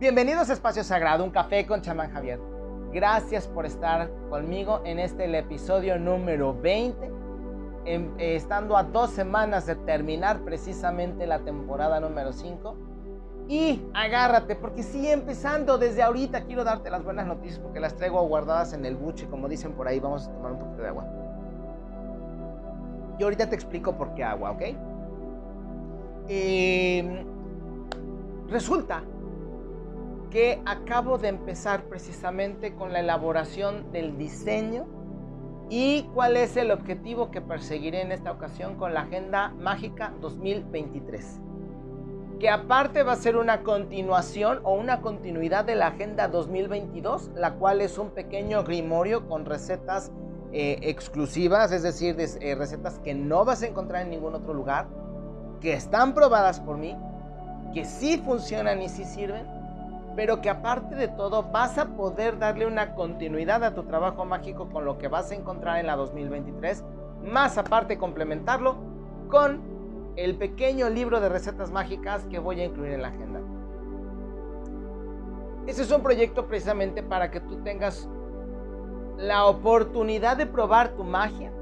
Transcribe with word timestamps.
Bienvenidos 0.00 0.48
a 0.48 0.52
Espacio 0.52 0.84
Sagrado, 0.84 1.24
un 1.24 1.32
café 1.32 1.66
con 1.66 1.82
chamán 1.82 2.12
Javier. 2.12 2.38
Gracias 2.92 3.48
por 3.48 3.66
estar 3.66 4.08
conmigo 4.30 4.80
en 4.84 5.00
este 5.00 5.24
el 5.24 5.34
episodio 5.34 5.98
número 5.98 6.54
20, 6.54 7.10
eh, 7.84 8.08
estando 8.36 8.76
a 8.76 8.84
dos 8.84 9.10
semanas 9.10 9.66
de 9.66 9.74
terminar 9.74 10.44
precisamente 10.44 11.26
la 11.26 11.40
temporada 11.40 11.98
número 11.98 12.32
5. 12.32 12.76
Y 13.48 13.82
agárrate, 13.92 14.54
porque 14.54 14.84
sigue 14.84 15.10
empezando 15.10 15.78
desde 15.78 16.04
ahorita. 16.04 16.44
Quiero 16.44 16.62
darte 16.62 16.90
las 16.90 17.02
buenas 17.02 17.26
noticias 17.26 17.58
porque 17.58 17.80
las 17.80 17.96
traigo 17.96 18.22
guardadas 18.22 18.74
en 18.74 18.84
el 18.86 18.94
buche, 18.94 19.26
como 19.26 19.48
dicen 19.48 19.72
por 19.72 19.88
ahí. 19.88 19.98
Vamos 19.98 20.28
a 20.28 20.32
tomar 20.32 20.52
un 20.52 20.58
poquito 20.60 20.82
de 20.82 20.88
agua. 20.90 21.06
Y 23.18 23.24
ahorita 23.24 23.48
te 23.48 23.56
explico 23.56 23.96
por 23.96 24.14
qué 24.14 24.22
agua, 24.22 24.52
¿ok? 24.52 24.62
Eh, 26.28 27.26
resulta 28.46 29.02
que 30.30 30.60
acabo 30.66 31.18
de 31.18 31.28
empezar 31.28 31.84
precisamente 31.84 32.74
con 32.74 32.92
la 32.92 33.00
elaboración 33.00 33.90
del 33.92 34.18
diseño 34.18 34.86
y 35.70 36.02
cuál 36.14 36.36
es 36.36 36.56
el 36.56 36.70
objetivo 36.70 37.30
que 37.30 37.40
perseguiré 37.40 38.02
en 38.02 38.12
esta 38.12 38.32
ocasión 38.32 38.76
con 38.76 38.94
la 38.94 39.02
Agenda 39.02 39.50
Mágica 39.58 40.12
2023. 40.20 41.40
Que 42.40 42.48
aparte 42.48 43.02
va 43.02 43.12
a 43.12 43.16
ser 43.16 43.36
una 43.36 43.62
continuación 43.62 44.60
o 44.62 44.74
una 44.74 45.00
continuidad 45.00 45.64
de 45.64 45.74
la 45.74 45.88
Agenda 45.88 46.28
2022, 46.28 47.32
la 47.34 47.54
cual 47.54 47.80
es 47.80 47.98
un 47.98 48.10
pequeño 48.10 48.64
grimorio 48.64 49.26
con 49.28 49.44
recetas 49.44 50.12
eh, 50.52 50.78
exclusivas, 50.82 51.72
es 51.72 51.82
decir, 51.82 52.16
eh, 52.18 52.54
recetas 52.54 52.98
que 53.00 53.14
no 53.14 53.44
vas 53.44 53.62
a 53.62 53.66
encontrar 53.66 54.02
en 54.02 54.10
ningún 54.10 54.34
otro 54.34 54.54
lugar, 54.54 54.86
que 55.60 55.72
están 55.74 56.14
probadas 56.14 56.60
por 56.60 56.78
mí, 56.78 56.96
que 57.74 57.84
sí 57.84 58.18
funcionan 58.18 58.80
y 58.80 58.88
sí 58.88 59.04
sirven 59.04 59.57
pero 60.18 60.40
que 60.40 60.50
aparte 60.50 60.96
de 60.96 61.06
todo 61.06 61.44
vas 61.44 61.78
a 61.78 61.90
poder 61.90 62.40
darle 62.40 62.66
una 62.66 62.96
continuidad 62.96 63.62
a 63.62 63.72
tu 63.72 63.84
trabajo 63.84 64.24
mágico 64.24 64.68
con 64.68 64.84
lo 64.84 64.98
que 64.98 65.06
vas 65.06 65.30
a 65.30 65.36
encontrar 65.36 65.78
en 65.78 65.86
la 65.86 65.94
2023, 65.94 66.82
más 67.22 67.56
aparte 67.56 67.98
complementarlo 67.98 68.78
con 69.28 69.60
el 70.16 70.34
pequeño 70.34 70.88
libro 70.88 71.20
de 71.20 71.28
recetas 71.28 71.70
mágicas 71.70 72.24
que 72.24 72.40
voy 72.40 72.60
a 72.60 72.64
incluir 72.64 72.94
en 72.94 73.02
la 73.02 73.08
agenda. 73.08 73.40
Ese 75.68 75.82
es 75.82 75.92
un 75.92 76.02
proyecto 76.02 76.48
precisamente 76.48 77.04
para 77.04 77.30
que 77.30 77.38
tú 77.38 77.62
tengas 77.62 78.08
la 79.18 79.46
oportunidad 79.46 80.36
de 80.36 80.46
probar 80.46 80.96
tu 80.96 81.04
magia 81.04 81.52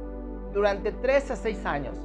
durante 0.55 0.93
3 0.93 1.31
a 1.31 1.37
6 1.37 1.67
años. 1.67 1.99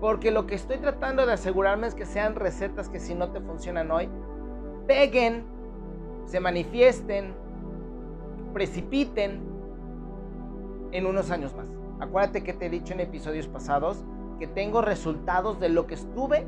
Porque 0.00 0.30
lo 0.30 0.46
que 0.46 0.54
estoy 0.54 0.78
tratando 0.78 1.26
de 1.26 1.34
asegurarme 1.34 1.88
es 1.88 1.94
que 1.94 2.06
sean 2.06 2.36
recetas 2.36 2.88
que 2.88 3.00
si 3.00 3.14
no 3.14 3.32
te 3.32 3.42
funcionan 3.42 3.90
hoy, 3.90 4.08
peguen 4.86 5.57
se 6.28 6.40
manifiesten, 6.40 7.32
precipiten 8.52 9.40
en 10.92 11.06
unos 11.06 11.30
años 11.30 11.54
más. 11.54 11.66
Acuérdate 12.00 12.44
que 12.44 12.52
te 12.52 12.66
he 12.66 12.70
dicho 12.70 12.92
en 12.92 13.00
episodios 13.00 13.48
pasados 13.48 14.04
que 14.38 14.46
tengo 14.46 14.82
resultados 14.82 15.58
de 15.58 15.70
lo 15.70 15.86
que 15.86 15.94
estuve 15.94 16.46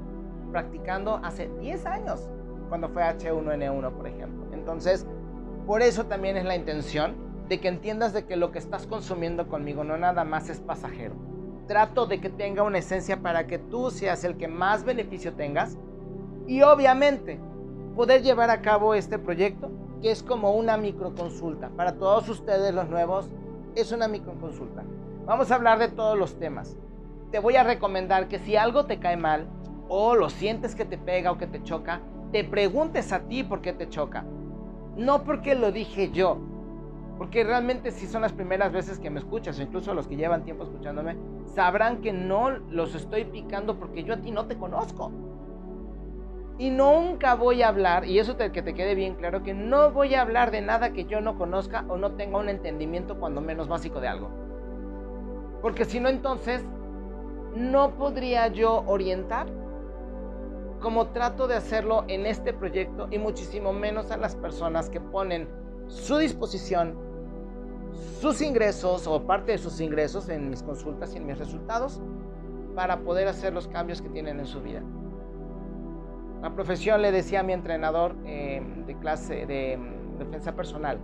practicando 0.52 1.20
hace 1.24 1.48
10 1.60 1.86
años, 1.86 2.28
cuando 2.68 2.88
fue 2.90 3.02
H1N1, 3.02 3.92
por 3.92 4.06
ejemplo. 4.06 4.46
Entonces, 4.52 5.06
por 5.66 5.82
eso 5.82 6.06
también 6.06 6.36
es 6.36 6.44
la 6.44 6.56
intención 6.56 7.14
de 7.48 7.58
que 7.58 7.68
entiendas 7.68 8.12
de 8.12 8.26
que 8.26 8.36
lo 8.36 8.52
que 8.52 8.58
estás 8.58 8.86
consumiendo 8.86 9.48
conmigo 9.48 9.82
no 9.82 9.96
nada 9.96 10.24
más 10.24 10.50
es 10.50 10.60
pasajero. 10.60 11.14
Trato 11.66 12.06
de 12.06 12.20
que 12.20 12.28
tenga 12.28 12.62
una 12.62 12.78
esencia 12.78 13.22
para 13.22 13.46
que 13.46 13.58
tú 13.58 13.90
seas 13.90 14.24
el 14.24 14.36
que 14.36 14.46
más 14.46 14.84
beneficio 14.84 15.32
tengas 15.32 15.78
y 16.46 16.62
obviamente 16.62 17.40
poder 18.00 18.22
llevar 18.22 18.48
a 18.48 18.62
cabo 18.62 18.94
este 18.94 19.18
proyecto, 19.18 19.70
que 20.00 20.10
es 20.10 20.22
como 20.22 20.52
una 20.52 20.78
microconsulta. 20.78 21.68
Para 21.76 21.96
todos 21.96 22.30
ustedes 22.30 22.74
los 22.74 22.88
nuevos, 22.88 23.28
es 23.74 23.92
una 23.92 24.08
microconsulta. 24.08 24.84
Vamos 25.26 25.50
a 25.50 25.56
hablar 25.56 25.78
de 25.78 25.88
todos 25.88 26.18
los 26.18 26.38
temas. 26.38 26.78
Te 27.30 27.40
voy 27.40 27.56
a 27.56 27.62
recomendar 27.62 28.26
que 28.26 28.38
si 28.38 28.56
algo 28.56 28.86
te 28.86 29.00
cae 29.00 29.18
mal 29.18 29.48
o 29.90 30.14
lo 30.14 30.30
sientes 30.30 30.74
que 30.74 30.86
te 30.86 30.96
pega 30.96 31.30
o 31.30 31.36
que 31.36 31.46
te 31.46 31.62
choca, 31.62 32.00
te 32.32 32.42
preguntes 32.42 33.12
a 33.12 33.20
ti 33.20 33.44
por 33.44 33.60
qué 33.60 33.74
te 33.74 33.90
choca. 33.90 34.24
No 34.96 35.22
porque 35.22 35.54
lo 35.54 35.70
dije 35.70 36.10
yo, 36.10 36.38
porque 37.18 37.44
realmente 37.44 37.90
si 37.90 38.06
son 38.06 38.22
las 38.22 38.32
primeras 38.32 38.72
veces 38.72 38.98
que 38.98 39.10
me 39.10 39.18
escuchas, 39.18 39.58
o 39.58 39.62
incluso 39.62 39.92
los 39.92 40.08
que 40.08 40.16
llevan 40.16 40.46
tiempo 40.46 40.64
escuchándome, 40.64 41.18
sabrán 41.54 42.00
que 42.00 42.14
no 42.14 42.48
los 42.48 42.94
estoy 42.94 43.26
picando 43.26 43.78
porque 43.78 44.04
yo 44.04 44.14
a 44.14 44.22
ti 44.22 44.30
no 44.30 44.46
te 44.46 44.56
conozco. 44.56 45.12
Y 46.60 46.68
nunca 46.68 47.36
voy 47.36 47.62
a 47.62 47.68
hablar, 47.68 48.04
y 48.04 48.18
eso 48.18 48.36
te, 48.36 48.52
que 48.52 48.60
te 48.60 48.74
quede 48.74 48.94
bien 48.94 49.14
claro, 49.14 49.42
que 49.42 49.54
no 49.54 49.92
voy 49.92 50.14
a 50.14 50.20
hablar 50.20 50.50
de 50.50 50.60
nada 50.60 50.92
que 50.92 51.06
yo 51.06 51.22
no 51.22 51.38
conozca 51.38 51.86
o 51.88 51.96
no 51.96 52.12
tenga 52.16 52.36
un 52.36 52.50
entendimiento 52.50 53.18
cuando 53.18 53.40
menos 53.40 53.66
básico 53.66 53.98
de 53.98 54.08
algo. 54.08 54.28
Porque 55.62 55.86
si 55.86 56.00
no, 56.00 56.10
entonces 56.10 56.62
no 57.56 57.94
podría 57.94 58.48
yo 58.48 58.84
orientar 58.86 59.46
como 60.80 61.06
trato 61.06 61.48
de 61.48 61.54
hacerlo 61.54 62.04
en 62.08 62.26
este 62.26 62.52
proyecto 62.52 63.08
y 63.10 63.16
muchísimo 63.16 63.72
menos 63.72 64.10
a 64.10 64.18
las 64.18 64.36
personas 64.36 64.90
que 64.90 65.00
ponen 65.00 65.48
su 65.86 66.18
disposición, 66.18 66.94
sus 68.20 68.42
ingresos 68.42 69.06
o 69.06 69.22
parte 69.22 69.52
de 69.52 69.58
sus 69.58 69.80
ingresos 69.80 70.28
en 70.28 70.50
mis 70.50 70.62
consultas 70.62 71.14
y 71.14 71.16
en 71.16 71.26
mis 71.26 71.38
resultados 71.38 72.02
para 72.74 72.98
poder 72.98 73.28
hacer 73.28 73.54
los 73.54 73.66
cambios 73.66 74.02
que 74.02 74.10
tienen 74.10 74.40
en 74.40 74.46
su 74.46 74.60
vida. 74.60 74.82
La 76.42 76.54
profesión 76.54 77.02
le 77.02 77.12
decía 77.12 77.40
a 77.40 77.42
mi 77.42 77.52
entrenador 77.52 78.16
eh, 78.24 78.62
de 78.86 78.94
clase 78.96 79.46
de 79.46 79.76
mm, 79.76 80.18
defensa 80.18 80.54
personal 80.56 80.98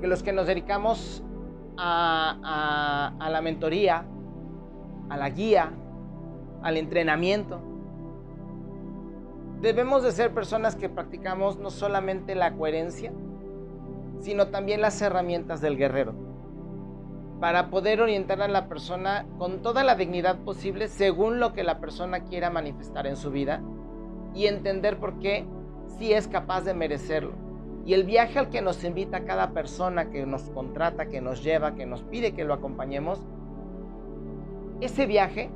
que 0.00 0.06
los 0.06 0.22
que 0.22 0.32
nos 0.32 0.46
dedicamos 0.46 1.22
a, 1.78 3.12
a 3.18 3.30
la 3.30 3.40
mentoría, 3.40 4.04
a 5.08 5.16
la 5.16 5.30
guía, 5.30 5.70
al 6.62 6.76
entrenamiento, 6.76 7.60
debemos 9.60 10.02
de 10.02 10.12
ser 10.12 10.32
personas 10.32 10.76
que 10.76 10.88
practicamos 10.88 11.58
no 11.58 11.70
solamente 11.70 12.34
la 12.34 12.52
coherencia, 12.52 13.12
sino 14.20 14.48
también 14.48 14.80
las 14.80 15.00
herramientas 15.00 15.60
del 15.60 15.76
guerrero 15.76 16.25
para 17.40 17.68
poder 17.68 18.00
orientar 18.00 18.40
a 18.40 18.48
la 18.48 18.68
persona 18.68 19.26
con 19.38 19.60
toda 19.62 19.84
la 19.84 19.94
dignidad 19.94 20.38
posible 20.38 20.88
según 20.88 21.38
lo 21.38 21.52
que 21.52 21.64
la 21.64 21.78
persona 21.80 22.20
quiera 22.20 22.50
manifestar 22.50 23.06
en 23.06 23.16
su 23.16 23.30
vida 23.30 23.62
y 24.34 24.46
entender 24.46 24.98
por 24.98 25.18
qué 25.18 25.46
si 25.98 26.12
es 26.12 26.28
capaz 26.28 26.62
de 26.62 26.74
merecerlo. 26.74 27.32
Y 27.84 27.94
el 27.94 28.04
viaje 28.04 28.38
al 28.38 28.48
que 28.48 28.62
nos 28.62 28.82
invita 28.84 29.24
cada 29.24 29.50
persona 29.50 30.10
que 30.10 30.26
nos 30.26 30.50
contrata, 30.50 31.06
que 31.06 31.20
nos 31.20 31.42
lleva, 31.44 31.74
que 31.74 31.86
nos 31.86 32.02
pide 32.02 32.32
que 32.32 32.44
lo 32.44 32.54
acompañemos, 32.54 33.20
ese 34.80 35.06
viaje 35.06 35.50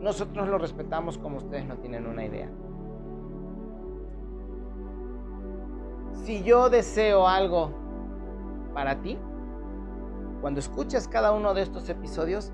nosotros 0.00 0.48
lo 0.48 0.58
respetamos 0.58 1.18
como 1.18 1.38
ustedes 1.38 1.66
no 1.66 1.76
tienen 1.76 2.06
una 2.06 2.24
idea. 2.24 2.48
Si 6.24 6.42
yo 6.42 6.70
deseo 6.70 7.28
algo 7.28 7.72
para 8.74 9.00
ti, 9.00 9.16
cuando 10.46 10.60
escuchas 10.60 11.08
cada 11.08 11.32
uno 11.32 11.54
de 11.54 11.62
estos 11.62 11.88
episodios 11.88 12.52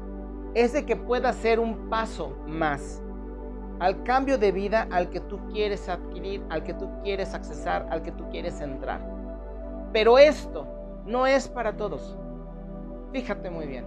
es 0.55 0.73
de 0.73 0.87
que 0.87 0.97
pueda 0.97 1.31
ser 1.35 1.61
un 1.61 1.91
paso 1.91 2.35
más 2.47 3.03
al 3.81 4.03
cambio 4.03 4.39
de 4.39 4.51
vida 4.51 4.89
al 4.91 5.11
que 5.11 5.21
tú 5.21 5.39
quieres 5.51 5.91
adquirir, 5.91 6.43
al 6.49 6.63
que 6.63 6.73
tú 6.73 6.89
quieres 7.03 7.35
accesar, 7.35 7.87
al 7.91 8.01
que 8.01 8.11
tú 8.11 8.31
quieres 8.31 8.63
entrar. 8.63 9.07
Pero 9.93 10.17
esto 10.17 10.67
no 11.05 11.27
es 11.27 11.49
para 11.49 11.77
todos. 11.77 12.17
Fíjate 13.13 13.51
muy 13.51 13.67
bien. 13.67 13.85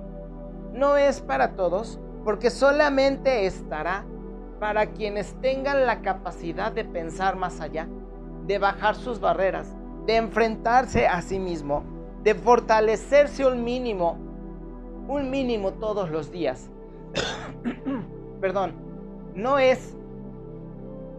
No 0.71 0.97
es 0.97 1.19
para 1.19 1.53
todos 1.55 1.99
porque 2.23 2.51
solamente 2.51 3.47
estará 3.47 4.05
para 4.59 4.85
quienes 4.85 5.33
tengan 5.41 5.87
la 5.87 6.03
capacidad 6.03 6.71
de 6.71 6.85
pensar 6.85 7.37
más 7.37 7.59
allá, 7.59 7.87
de 8.45 8.59
bajar 8.59 8.93
sus 8.93 9.19
barreras, 9.19 9.75
de 10.05 10.17
enfrentarse 10.17 11.07
a 11.07 11.23
sí 11.23 11.39
mismo 11.39 11.94
de 12.25 12.33
fortalecerse 12.33 13.45
un 13.45 13.63
mínimo, 13.63 14.17
un 15.07 15.29
mínimo 15.29 15.73
todos 15.73 16.09
los 16.09 16.31
días. 16.31 16.71
Perdón, 18.41 18.73
no 19.35 19.59
es 19.59 19.95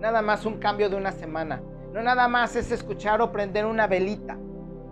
nada 0.00 0.20
más 0.20 0.44
un 0.44 0.58
cambio 0.58 0.90
de 0.90 0.96
una 0.96 1.12
semana, 1.12 1.62
no 1.92 2.02
nada 2.02 2.26
más 2.26 2.56
es 2.56 2.72
escuchar 2.72 3.22
o 3.22 3.30
prender 3.30 3.66
una 3.66 3.86
velita, 3.86 4.36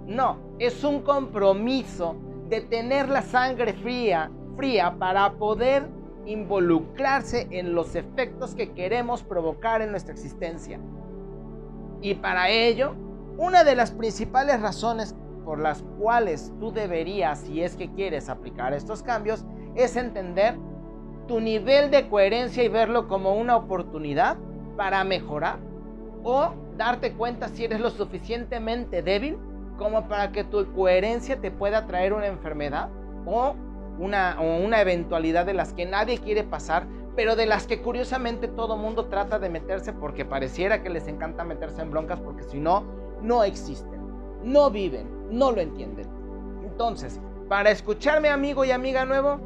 no, 0.06 0.38
es 0.60 0.84
un 0.84 1.02
compromiso 1.02 2.14
de 2.48 2.60
tener 2.60 3.08
la 3.08 3.22
sangre 3.22 3.72
fría, 3.72 4.30
fría 4.56 4.94
para 4.96 5.32
poder 5.32 5.88
involucrarse 6.26 7.48
en 7.50 7.74
los 7.74 7.96
efectos 7.96 8.54
que 8.54 8.70
queremos 8.70 9.24
provocar 9.24 9.82
en 9.82 9.90
nuestra 9.90 10.14
existencia. 10.14 10.78
Y 12.00 12.14
para 12.14 12.50
ello, 12.50 12.94
una 13.36 13.64
de 13.64 13.74
las 13.74 13.90
principales 13.90 14.60
razones 14.60 15.16
por 15.44 15.58
las 15.58 15.82
cuales 15.98 16.52
tú 16.58 16.72
deberías, 16.72 17.40
si 17.40 17.62
es 17.62 17.76
que 17.76 17.90
quieres 17.90 18.28
aplicar 18.28 18.72
estos 18.72 19.02
cambios, 19.02 19.44
es 19.74 19.96
entender 19.96 20.56
tu 21.28 21.40
nivel 21.40 21.90
de 21.90 22.08
coherencia 22.08 22.62
y 22.62 22.68
verlo 22.68 23.08
como 23.08 23.34
una 23.34 23.56
oportunidad 23.56 24.36
para 24.76 25.04
mejorar 25.04 25.58
o 26.22 26.50
darte 26.76 27.12
cuenta 27.12 27.48
si 27.48 27.64
eres 27.64 27.80
lo 27.80 27.90
suficientemente 27.90 29.02
débil 29.02 29.38
como 29.78 30.08
para 30.08 30.32
que 30.32 30.44
tu 30.44 30.72
coherencia 30.72 31.40
te 31.40 31.50
pueda 31.50 31.86
traer 31.86 32.12
una 32.12 32.26
enfermedad 32.26 32.90
o 33.26 33.54
una, 33.98 34.80
eventualidad 34.80 35.46
de 35.46 35.54
las 35.54 35.72
que 35.72 35.86
nadie 35.86 36.18
quiere 36.18 36.42
pasar, 36.42 36.86
pero 37.16 37.36
de 37.36 37.46
las 37.46 37.66
que 37.66 37.80
curiosamente 37.80 38.48
todo 38.48 38.76
mundo 38.76 39.06
trata 39.06 39.38
de 39.38 39.48
meterse 39.48 39.92
porque 39.92 40.24
pareciera 40.24 40.82
que 40.82 40.90
les 40.90 41.06
encanta 41.06 41.44
meterse 41.44 41.80
en 41.82 41.90
broncas 41.90 42.20
porque 42.20 42.42
si 42.42 42.58
no, 42.58 42.84
no 43.22 43.44
existen, 43.44 44.00
no 44.42 44.70
viven, 44.70 45.23
no 45.30 45.52
lo 45.52 45.60
entienden. 45.60 46.06
Entonces, 46.64 47.20
para 47.48 47.70
escucharme 47.70 48.28
amigo 48.28 48.64
y 48.64 48.70
amiga 48.70 49.04
nuevo, 49.04 49.38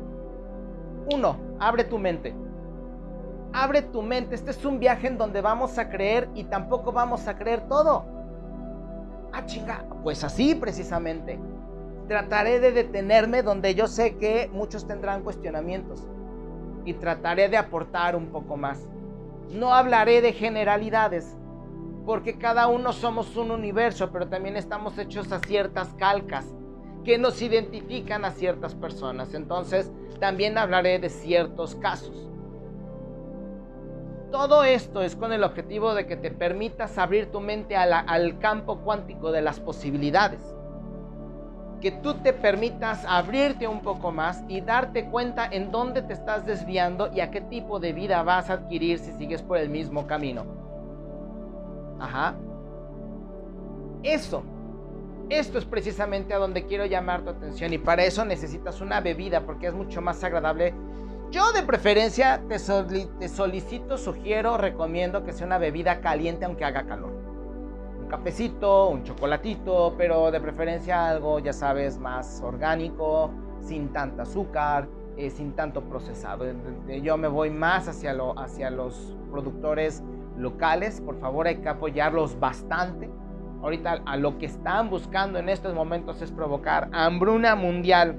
uno, 1.12 1.36
abre 1.58 1.84
tu 1.84 1.98
mente. 1.98 2.34
Abre 3.52 3.82
tu 3.82 4.02
mente, 4.02 4.34
este 4.34 4.50
es 4.50 4.64
un 4.64 4.78
viaje 4.78 5.06
en 5.06 5.18
donde 5.18 5.40
vamos 5.40 5.78
a 5.78 5.88
creer 5.88 6.28
y 6.34 6.44
tampoco 6.44 6.92
vamos 6.92 7.26
a 7.28 7.36
creer 7.36 7.66
todo. 7.68 8.04
Ah, 9.32 9.44
chinga, 9.46 9.84
pues 10.02 10.22
así 10.24 10.54
precisamente. 10.54 11.38
Trataré 12.08 12.60
de 12.60 12.72
detenerme 12.72 13.42
donde 13.42 13.74
yo 13.74 13.86
sé 13.86 14.16
que 14.16 14.50
muchos 14.52 14.86
tendrán 14.86 15.22
cuestionamientos 15.22 16.06
y 16.84 16.94
trataré 16.94 17.48
de 17.48 17.56
aportar 17.56 18.16
un 18.16 18.26
poco 18.26 18.56
más. 18.56 18.86
No 19.50 19.74
hablaré 19.74 20.20
de 20.20 20.32
generalidades, 20.32 21.36
porque 22.08 22.38
cada 22.38 22.68
uno 22.68 22.94
somos 22.94 23.36
un 23.36 23.50
universo, 23.50 24.08
pero 24.10 24.28
también 24.28 24.56
estamos 24.56 24.96
hechos 24.96 25.30
a 25.30 25.40
ciertas 25.40 25.92
calcas 25.98 26.46
que 27.04 27.18
nos 27.18 27.42
identifican 27.42 28.24
a 28.24 28.30
ciertas 28.30 28.74
personas. 28.74 29.34
Entonces, 29.34 29.92
también 30.18 30.56
hablaré 30.56 30.98
de 31.00 31.10
ciertos 31.10 31.74
casos. 31.74 32.30
Todo 34.32 34.64
esto 34.64 35.02
es 35.02 35.16
con 35.16 35.34
el 35.34 35.44
objetivo 35.44 35.92
de 35.92 36.06
que 36.06 36.16
te 36.16 36.30
permitas 36.30 36.96
abrir 36.96 37.30
tu 37.30 37.40
mente 37.40 37.76
al 37.76 38.38
campo 38.38 38.78
cuántico 38.78 39.30
de 39.30 39.42
las 39.42 39.60
posibilidades. 39.60 40.40
Que 41.82 41.90
tú 41.90 42.14
te 42.14 42.32
permitas 42.32 43.04
abrirte 43.06 43.68
un 43.68 43.82
poco 43.82 44.12
más 44.12 44.42
y 44.48 44.62
darte 44.62 45.10
cuenta 45.10 45.46
en 45.46 45.70
dónde 45.70 46.00
te 46.00 46.14
estás 46.14 46.46
desviando 46.46 47.12
y 47.12 47.20
a 47.20 47.30
qué 47.30 47.42
tipo 47.42 47.80
de 47.80 47.92
vida 47.92 48.22
vas 48.22 48.48
a 48.48 48.54
adquirir 48.54 48.98
si 48.98 49.12
sigues 49.12 49.42
por 49.42 49.58
el 49.58 49.68
mismo 49.68 50.06
camino. 50.06 50.67
Ajá. 52.00 52.36
Eso. 54.02 54.42
Esto 55.28 55.58
es 55.58 55.64
precisamente 55.64 56.32
a 56.32 56.38
donde 56.38 56.64
quiero 56.64 56.86
llamar 56.86 57.22
tu 57.22 57.30
atención 57.30 57.72
y 57.72 57.78
para 57.78 58.04
eso 58.04 58.24
necesitas 58.24 58.80
una 58.80 59.00
bebida 59.00 59.44
porque 59.44 59.66
es 59.66 59.74
mucho 59.74 60.00
más 60.00 60.24
agradable 60.24 60.72
yo 61.30 61.52
de 61.52 61.62
preferencia 61.62 62.40
te, 62.48 62.58
solicito, 62.58 63.98
sugiero, 63.98 64.56
recomiendo 64.56 65.24
que 65.24 65.34
sea 65.34 65.46
una 65.46 65.58
bebida 65.58 66.00
caliente 66.00 66.46
aunque 66.46 66.64
haga 66.64 66.86
calor. 66.86 67.12
Un 68.00 68.08
cafecito, 68.08 68.88
un 68.88 69.04
chocolatito, 69.04 69.94
pero 69.98 70.30
de 70.30 70.40
preferencia 70.40 71.06
algo, 71.06 71.38
ya 71.38 71.52
sabes, 71.52 71.98
más 71.98 72.40
orgánico, 72.42 73.30
sin 73.60 73.92
tanta 73.92 74.22
azúcar, 74.22 74.88
eh, 75.18 75.28
sin 75.28 75.52
tanto 75.52 75.82
procesado. 75.82 76.46
Yo 77.02 77.18
me 77.18 77.28
voy 77.28 77.50
más 77.50 77.88
hacia, 77.88 78.14
lo, 78.14 78.38
hacia 78.38 78.70
los 78.70 79.14
productores 79.30 80.02
locales. 80.38 81.00
Por 81.00 81.18
favor, 81.18 81.46
hay 81.46 81.56
que 81.56 81.68
apoyarlos 81.68 82.38
bastante. 82.38 83.10
Ahorita 83.62 84.02
a 84.06 84.16
lo 84.16 84.38
que 84.38 84.46
están 84.46 84.88
buscando 84.88 85.38
en 85.38 85.48
estos 85.48 85.74
momentos 85.74 86.22
es 86.22 86.30
provocar 86.30 86.88
hambruna 86.92 87.56
mundial 87.56 88.16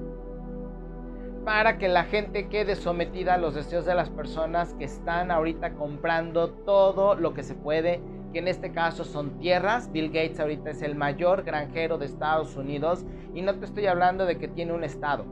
para 1.44 1.78
que 1.78 1.88
la 1.88 2.04
gente 2.04 2.48
quede 2.48 2.76
sometida 2.76 3.34
a 3.34 3.38
los 3.38 3.54
deseos 3.54 3.86
de 3.86 3.94
las 3.94 4.10
personas 4.10 4.74
que 4.74 4.84
están 4.84 5.30
ahorita 5.30 5.72
comprando 5.72 6.50
todo 6.50 7.14
lo 7.14 7.32
que 7.32 7.42
se 7.42 7.54
puede, 7.54 8.00
que 8.32 8.40
en 8.40 8.48
este 8.48 8.72
caso 8.72 9.04
son 9.04 9.38
tierras. 9.38 9.90
Bill 9.90 10.08
Gates 10.08 10.38
ahorita 10.38 10.70
es 10.70 10.82
el 10.82 10.94
mayor 10.94 11.42
granjero 11.42 11.96
de 11.96 12.06
Estados 12.06 12.56
Unidos 12.56 13.06
y 13.34 13.40
no 13.40 13.54
te 13.54 13.64
estoy 13.64 13.86
hablando 13.86 14.26
de 14.26 14.38
que 14.38 14.48
tiene 14.48 14.74
un 14.74 14.84
estado. 14.84 15.24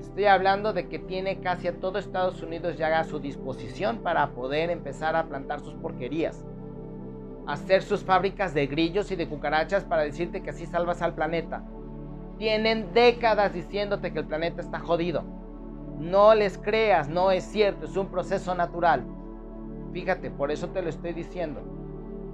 Estoy 0.00 0.24
hablando 0.26 0.72
de 0.72 0.88
que 0.88 0.98
tiene 0.98 1.40
casi 1.40 1.68
a 1.68 1.78
todo 1.78 1.98
Estados 1.98 2.42
Unidos 2.42 2.76
ya 2.76 2.98
a 2.98 3.04
su 3.04 3.18
disposición 3.18 3.98
para 3.98 4.28
poder 4.30 4.70
empezar 4.70 5.16
a 5.16 5.26
plantar 5.26 5.60
sus 5.60 5.74
porquerías. 5.74 6.44
Hacer 7.46 7.82
sus 7.82 8.02
fábricas 8.02 8.54
de 8.54 8.66
grillos 8.66 9.10
y 9.12 9.16
de 9.16 9.28
cucarachas 9.28 9.84
para 9.84 10.02
decirte 10.02 10.42
que 10.42 10.50
así 10.50 10.66
salvas 10.66 11.02
al 11.02 11.14
planeta 11.14 11.62
tienen 12.38 12.92
décadas 12.92 13.54
diciéndote 13.54 14.12
que 14.12 14.18
el 14.18 14.26
planeta 14.26 14.60
está 14.60 14.78
jodido. 14.80 15.24
No 15.98 16.34
les 16.34 16.58
creas, 16.58 17.08
no 17.08 17.30
es 17.30 17.44
cierto, 17.44 17.86
es 17.86 17.96
un 17.96 18.08
proceso 18.08 18.54
natural. 18.54 19.04
Fíjate, 19.92 20.30
por 20.30 20.50
eso 20.50 20.68
te 20.68 20.82
lo 20.82 20.90
estoy 20.90 21.14
diciendo. 21.14 21.62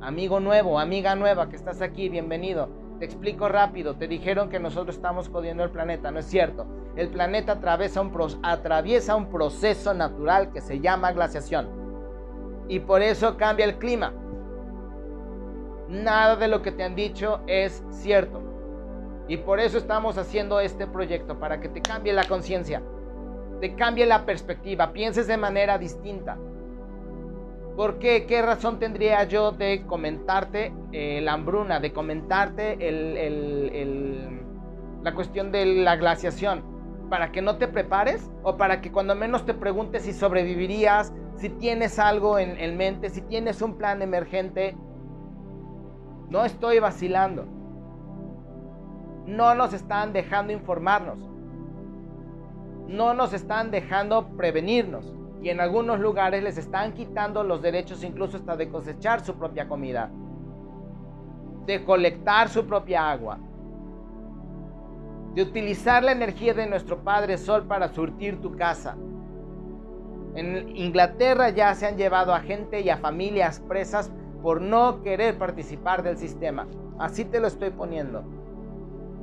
Amigo 0.01 0.41
nuevo, 0.41 0.81
amiga 0.81 1.15
nueva 1.15 1.49
que 1.49 1.57
estás 1.57 1.81
aquí, 1.81 2.09
bienvenido. 2.09 2.69
Te 2.99 3.05
explico 3.05 3.49
rápido, 3.49 3.95
te 3.95 4.09
dijeron 4.09 4.49
que 4.49 4.59
nosotros 4.59 4.97
estamos 4.97 5.29
jodiendo 5.29 5.63
el 5.63 5.71
planeta, 5.71 6.11
no 6.11 6.19
es 6.19 6.27
cierto. 6.27 6.67
El 6.95 7.09
planeta 7.09 7.53
atraviesa 7.53 8.03
un, 9.17 9.31
proceso 9.31 9.95
natural 9.95 10.53
que 10.53 10.61
se 10.61 10.81
llama 10.81 11.13
glaciación. 11.13 11.69
Y 12.69 12.81
por 12.81 13.01
eso 13.01 13.37
cambia 13.37 13.65
el 13.65 13.79
clima. 13.79 14.13
Nada 15.89 16.37
de 16.37 16.49
lo 16.49 16.61
que 16.61 16.73
te 16.73 16.83
han 16.83 16.95
dicho 16.95 17.41
es 17.47 17.83
cierto. 17.91 18.43
Y 19.27 19.39
por 19.39 19.59
eso 19.59 19.79
estamos 19.79 20.19
haciendo 20.19 20.61
este 20.61 20.87
proyecto, 20.87 21.39
para 21.39 21.61
que 21.61 21.69
te 21.69 21.81
cambie 21.81 22.13
la 22.13 22.25
conciencia, 22.25 22.83
te 23.61 23.75
cambie 23.75 24.05
la 24.05 24.27
perspectiva, 24.27 24.93
pienses 24.93 25.27
de 25.27 25.37
manera 25.39 25.79
distinta. 25.79 26.37
¿Por 27.77 27.99
qué? 27.99 28.27
¿Qué 28.27 28.43
razón 28.43 28.79
tendría 28.79 29.25
yo 29.25 29.53
de 29.53 29.87
comentarte 29.87 30.75
eh, 30.93 31.21
la 31.23 31.33
hambruna, 31.33 31.81
de 31.81 31.93
comentarte 31.93 32.77
la 35.03 35.15
cuestión 35.15 35.51
de 35.53 35.65
la 35.67 35.97
glaciación? 35.97 36.72
¿Para 37.13 37.31
que 37.31 37.43
no 37.43 37.59
te 37.59 37.69
prepares? 37.69 38.33
¿O 38.43 38.57
para 38.57 38.81
que 38.81 38.91
cuando 38.91 39.15
menos 39.15 39.45
te 39.45 39.53
preguntes 39.53 40.05
si 40.05 40.15
sobrevivirías, 40.15 41.13
si 41.37 41.51
tienes 41.51 41.99
algo 41.99 42.39
en 42.39 42.77
mente, 42.79 43.11
si 43.11 43.21
tienes 43.21 43.61
un 43.61 43.77
plan 43.77 44.01
emergente? 44.01 44.75
No 46.31 46.47
estoy 46.47 46.79
vacilando 46.79 47.47
no 49.27 49.55
nos 49.55 49.73
están 49.73 50.13
dejando 50.13 50.53
informarnos. 50.53 51.19
No 52.89 53.15
nos 53.15 53.33
están 53.33 53.71
dejando 53.71 54.29
prevenirnos. 54.37 55.15
Y 55.43 55.49
en 55.49 55.61
algunos 55.61 56.01
lugares 56.01 56.43
les 56.43 56.59
están 56.59 56.93
quitando 56.93 57.43
los 57.43 57.63
derechos 57.63 58.05
incluso 58.05 58.37
hasta 58.37 58.57
de 58.57 58.69
cosechar 58.69 59.25
su 59.25 59.35
propia 59.35 59.69
comida. 59.69 60.11
De 61.67 61.85
colectar 61.85 62.49
su 62.49 62.67
propia 62.67 63.11
agua. 63.11 63.39
De 65.35 65.43
utilizar 65.43 66.03
la 66.03 66.13
energía 66.13 66.55
de 66.55 66.67
nuestro 66.67 66.99
Padre 66.99 67.39
Sol 67.39 67.65
para 67.65 67.89
surtir 67.89 68.41
tu 68.41 68.57
casa. 68.57 68.97
En 70.35 70.77
Inglaterra 70.77 71.51
ya 71.51 71.75
se 71.75 71.87
han 71.87 71.97
llevado 71.97 72.35
a 72.35 72.41
gente 72.41 72.81
y 72.81 72.91
a 72.91 72.97
familias 72.97 73.61
presas 73.61 74.11
por 74.43 74.61
no 74.61 75.03
querer 75.03 75.39
participar 75.39 76.03
del 76.03 76.17
sistema. 76.17 76.67
Así 76.99 77.25
te 77.25 77.41
lo 77.41 77.47
estoy 77.47 77.71
poniendo. 77.71 78.25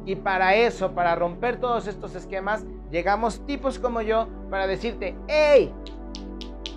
Y 0.05 0.15
para 0.15 0.55
eso, 0.55 0.93
para 0.93 1.15
romper 1.15 1.59
todos 1.59 1.87
estos 1.87 2.15
esquemas, 2.15 2.65
llegamos 2.89 3.45
tipos 3.45 3.77
como 3.77 4.01
yo 4.01 4.27
para 4.49 4.65
decirte, 4.65 5.15
hey, 5.27 5.73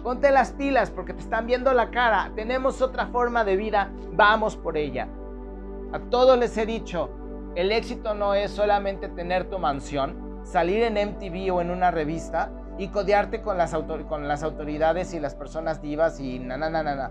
ponte 0.02 0.30
las 0.30 0.52
pilas 0.52 0.90
porque 0.90 1.14
te 1.14 1.20
están 1.20 1.46
viendo 1.46 1.72
la 1.72 1.90
cara, 1.90 2.32
tenemos 2.34 2.82
otra 2.82 3.06
forma 3.06 3.44
de 3.44 3.56
vida, 3.56 3.90
vamos 4.12 4.56
por 4.56 4.76
ella. 4.76 5.08
A 5.92 5.98
todos 5.98 6.38
les 6.38 6.56
he 6.58 6.66
dicho, 6.66 7.10
el 7.54 7.72
éxito 7.72 8.14
no 8.14 8.34
es 8.34 8.50
solamente 8.50 9.08
tener 9.08 9.50
tu 9.50 9.58
mansión, 9.58 10.40
salir 10.44 10.82
en 10.82 10.94
MTV 10.94 11.54
o 11.54 11.60
en 11.60 11.70
una 11.70 11.90
revista 11.90 12.50
y 12.78 12.88
codearte 12.88 13.42
con 13.42 13.58
las, 13.58 13.74
con 14.08 14.26
las 14.26 14.42
autoridades 14.42 15.12
y 15.12 15.20
las 15.20 15.34
personas 15.34 15.82
divas 15.82 16.18
y 16.18 16.38
na, 16.38 16.56
na, 16.56 16.70
na, 16.70 16.82
na. 16.82 17.10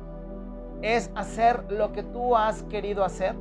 Es 0.81 1.11
hacer 1.15 1.71
lo 1.71 1.91
que 1.91 2.01
tú 2.01 2.35
has 2.35 2.63
querido 2.63 3.03
hacer 3.03 3.35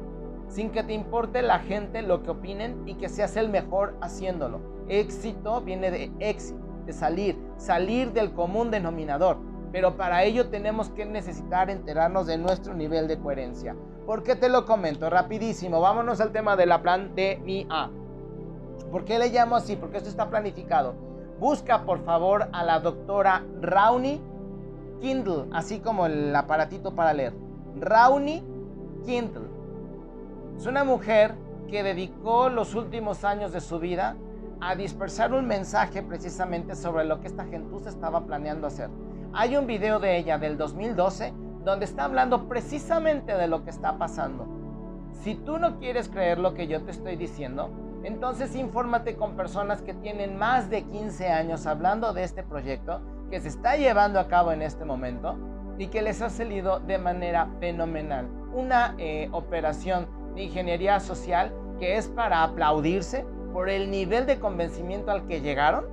sin 0.51 0.71
que 0.71 0.83
te 0.83 0.93
importe 0.93 1.43
la 1.43 1.61
gente 1.61 2.03
lo 2.03 2.23
que 2.23 2.31
opinen 2.31 2.87
y 2.87 2.95
que 2.95 3.09
seas 3.09 3.37
el 3.37 3.49
mejor 3.49 3.97
haciéndolo. 4.01 4.61
Éxito 4.89 5.61
viene 5.61 5.91
de 5.91 6.13
éxito, 6.19 6.61
de 6.85 6.93
salir, 6.93 7.39
salir 7.57 8.13
del 8.13 8.33
común 8.33 8.71
denominador. 8.71 9.39
Pero 9.73 9.97
para 9.97 10.25
ello 10.25 10.49
tenemos 10.49 10.91
que 10.91 11.07
necesitar 11.07 11.71
enterarnos 11.71 12.27
de 12.27 12.37
nuestro 12.37 12.75
nivel 12.75 13.07
de 13.07 13.19
coherencia. 13.19 13.77
¿Por 14.11 14.25
qué 14.25 14.35
te 14.35 14.49
lo 14.49 14.67
comento? 14.67 15.09
Rapidísimo, 15.09 15.81
vámonos 15.81 16.21
al 16.21 16.33
tema 16.33 16.57
de 16.57 16.67
la 16.67 16.83
plan 16.83 17.15
de 17.15 17.41
mi 17.45 17.65
A. 17.71 17.91
¿Por 18.91 19.05
qué 19.05 19.21
le 19.21 19.29
llamo 19.29 19.55
así? 19.55 19.77
Porque 19.77 19.99
esto 19.99 20.09
está 20.09 20.29
planificado. 20.29 20.95
Busca 21.39 21.85
por 21.85 22.03
favor 22.05 22.49
a 22.53 22.65
la 22.65 22.81
doctora 22.81 23.45
Rauni 23.61 24.21
Kindle, 25.01 25.45
así 25.53 25.79
como 25.79 26.07
el 26.07 26.35
aparatito 26.35 26.93
para 26.93 27.13
leer. 27.13 27.35
Rauni 27.79 28.43
Kindle 29.07 29.47
es 30.57 30.67
una 30.67 30.83
mujer 30.83 31.37
que 31.69 31.85
dedicó 31.85 32.49
los 32.49 32.75
últimos 32.75 33.23
años 33.23 33.53
de 33.53 33.61
su 33.61 33.79
vida 33.79 34.17
a 34.61 34.75
dispersar 34.75 35.33
un 35.33 35.47
mensaje 35.47 36.03
precisamente 36.03 36.75
sobre 36.75 37.05
lo 37.05 37.21
que 37.21 37.29
esta 37.29 37.45
gentuza 37.45 37.91
estaba 37.91 38.27
planeando 38.27 38.67
hacer. 38.67 38.91
Hay 39.33 39.57
un 39.57 39.69
video 39.69 40.01
de 40.01 40.19
ella 40.19 40.37
del 40.37 40.59
2012 40.59 41.33
donde 41.65 41.85
está 41.85 42.05
hablando 42.05 42.49
precisamente 42.49 43.35
de 43.35 43.49
lo 43.49 43.65
que 43.65 43.71
está 43.71 43.99
pasando. 43.99 44.47
Si 45.23 45.35
tú 45.35 45.59
no 45.59 45.79
quieres 45.79 46.09
creer 46.09 46.39
lo 46.39 46.55
que 46.55 46.67
yo 46.67 46.83
te 46.83 46.91
estoy 46.91 47.17
diciendo, 47.17 47.71
entonces 48.03 48.57
infórmate 48.57 49.17
con 49.17 49.37
personas 49.37 49.83
que 49.83 49.93
tienen 49.93 50.39
más 50.39 50.71
de 50.71 50.83
15 50.85 51.29
años 51.29 51.67
hablando 51.67 52.13
de 52.15 52.25
este 52.25 52.43
proyecto 52.43 53.01
que 53.31 53.41
se 53.41 53.49
está 53.49 53.77
llevando 53.77 54.19
a 54.19 54.29
cabo 54.29 54.53
en 54.53 54.63
este 54.63 54.85
momento 54.85 55.37
y 55.79 55.89
que 55.89 56.03
les 56.03 56.23
ha 56.23 56.31
salido 56.31 56.81
de 56.81 56.99
manera 56.99 57.49
fenomenal. 57.61 58.29
Una 58.53 58.95
eh, 58.99 59.29
operación 59.33 60.09
de 60.35 60.45
ingeniería 60.45 61.01
social 61.01 61.53
que 61.79 61.97
es 61.97 62.09
para 62.09 62.43
aplaudirse 62.43 63.25
por 63.53 63.69
el 63.69 63.91
nivel 63.91 64.27
de 64.27 64.39
convencimiento 64.39 65.11
al 65.11 65.27
que 65.27 65.41
llegaron. 65.41 65.85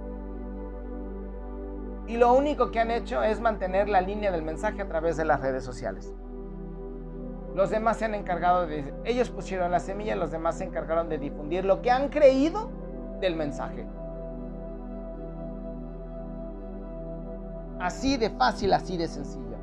Y 2.08 2.16
lo 2.16 2.34
único 2.34 2.72
que 2.72 2.80
han 2.80 2.90
hecho 2.90 3.22
es 3.22 3.42
mantener 3.42 3.90
la 3.90 4.02
línea 4.02 4.32
del 4.32 4.42
mensaje 4.42 4.82
a 4.82 4.88
través 4.88 5.18
de 5.18 5.26
las 5.26 5.42
redes 5.42 5.64
sociales. 5.64 6.14
Los 7.54 7.70
demás 7.70 7.98
se 7.98 8.06
han 8.06 8.16
encargado 8.16 8.66
de... 8.66 8.94
Ellos 9.04 9.30
pusieron 9.30 9.72
la 9.72 9.80
semilla, 9.80 10.16
los 10.16 10.32
demás 10.32 10.58
se 10.58 10.64
encargaron 10.64 11.10
de 11.10 11.18
difundir 11.18 11.66
lo 11.66 11.82
que 11.82 11.92
han 11.92 12.10
creído 12.10 12.70
del 13.20 13.36
mensaje. 13.36 13.86
Así 17.80 18.16
de 18.18 18.30
fácil, 18.30 18.74
así 18.74 18.96
de 18.96 19.08
sencillo. 19.08 19.58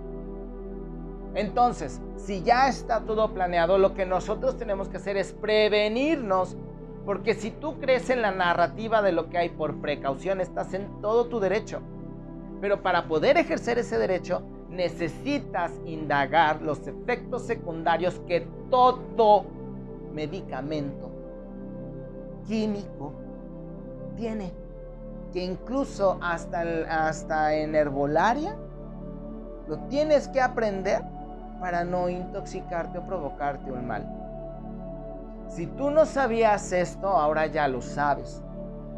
Entonces, 1.34 2.00
si 2.16 2.42
ya 2.42 2.68
está 2.68 3.00
todo 3.00 3.32
planeado, 3.32 3.78
lo 3.78 3.94
que 3.94 4.06
nosotros 4.06 4.56
tenemos 4.56 4.88
que 4.88 4.98
hacer 4.98 5.16
es 5.16 5.32
prevenirnos. 5.32 6.56
Porque 7.04 7.34
si 7.34 7.50
tú 7.50 7.78
crees 7.80 8.08
en 8.10 8.22
la 8.22 8.30
narrativa 8.30 9.02
de 9.02 9.12
lo 9.12 9.28
que 9.30 9.38
hay 9.38 9.50
por 9.50 9.80
precaución, 9.80 10.40
estás 10.40 10.74
en 10.74 11.00
todo 11.00 11.26
tu 11.26 11.40
derecho. 11.40 11.80
Pero 12.61 12.82
para 12.82 13.06
poder 13.06 13.37
ejercer 13.37 13.78
ese 13.78 13.99
derecho, 13.99 14.42
necesitas 14.68 15.73
indagar 15.84 16.62
los 16.62 16.87
efectos 16.87 17.42
secundarios 17.42 18.20
que 18.26 18.46
todo 18.70 19.44
medicamento 20.12 21.11
químico 22.46 23.12
tiene. 24.16 24.52
Que 25.32 25.44
incluso 25.44 26.18
hasta, 26.23 26.62
hasta 27.08 27.54
en 27.54 27.75
herbolaria 27.75 28.56
lo 29.66 29.78
tienes 29.88 30.28
que 30.28 30.40
aprender 30.40 31.02
para 31.61 31.84
no 31.84 32.08
intoxicarte 32.08 32.99
o 32.99 33.06
provocarte 33.06 33.73
un 33.73 33.87
mal. 33.87 34.06
Si 35.49 35.66
tú 35.66 35.90
no 35.90 36.04
sabías 36.04 36.73
esto, 36.73 37.08
ahora 37.08 37.46
ya 37.46 37.68
lo 37.68 37.80
sabes. 37.80 38.42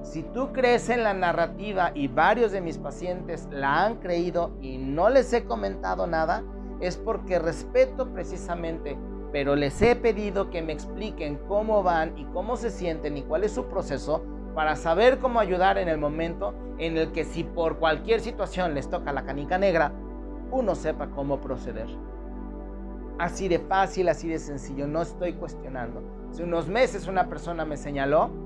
Si 0.06 0.22
tú 0.22 0.52
crees 0.52 0.88
en 0.88 1.02
la 1.02 1.14
narrativa 1.14 1.90
y 1.92 2.06
varios 2.06 2.52
de 2.52 2.60
mis 2.60 2.78
pacientes 2.78 3.48
la 3.50 3.84
han 3.84 3.96
creído 3.96 4.52
y 4.62 4.78
no 4.78 5.10
les 5.10 5.32
he 5.32 5.44
comentado 5.44 6.06
nada, 6.06 6.44
es 6.80 6.96
porque 6.96 7.40
respeto 7.40 8.12
precisamente, 8.12 8.96
pero 9.32 9.56
les 9.56 9.82
he 9.82 9.96
pedido 9.96 10.48
que 10.48 10.62
me 10.62 10.72
expliquen 10.72 11.40
cómo 11.48 11.82
van 11.82 12.16
y 12.16 12.24
cómo 12.26 12.56
se 12.56 12.70
sienten 12.70 13.16
y 13.16 13.22
cuál 13.22 13.42
es 13.42 13.52
su 13.52 13.66
proceso 13.66 14.24
para 14.54 14.76
saber 14.76 15.18
cómo 15.18 15.40
ayudar 15.40 15.76
en 15.76 15.88
el 15.88 15.98
momento 15.98 16.54
en 16.78 16.96
el 16.96 17.10
que 17.10 17.24
si 17.24 17.42
por 17.42 17.78
cualquier 17.78 18.20
situación 18.20 18.74
les 18.74 18.88
toca 18.88 19.12
la 19.12 19.24
canica 19.24 19.58
negra, 19.58 19.92
uno 20.52 20.76
sepa 20.76 21.08
cómo 21.08 21.40
proceder. 21.40 21.88
Así 23.18 23.48
de 23.48 23.58
fácil, 23.58 24.08
así 24.08 24.28
de 24.28 24.38
sencillo, 24.38 24.86
no 24.86 25.02
estoy 25.02 25.32
cuestionando. 25.32 26.00
Hace 26.30 26.44
unos 26.44 26.68
meses 26.68 27.08
una 27.08 27.28
persona 27.28 27.64
me 27.64 27.76
señaló 27.76 28.45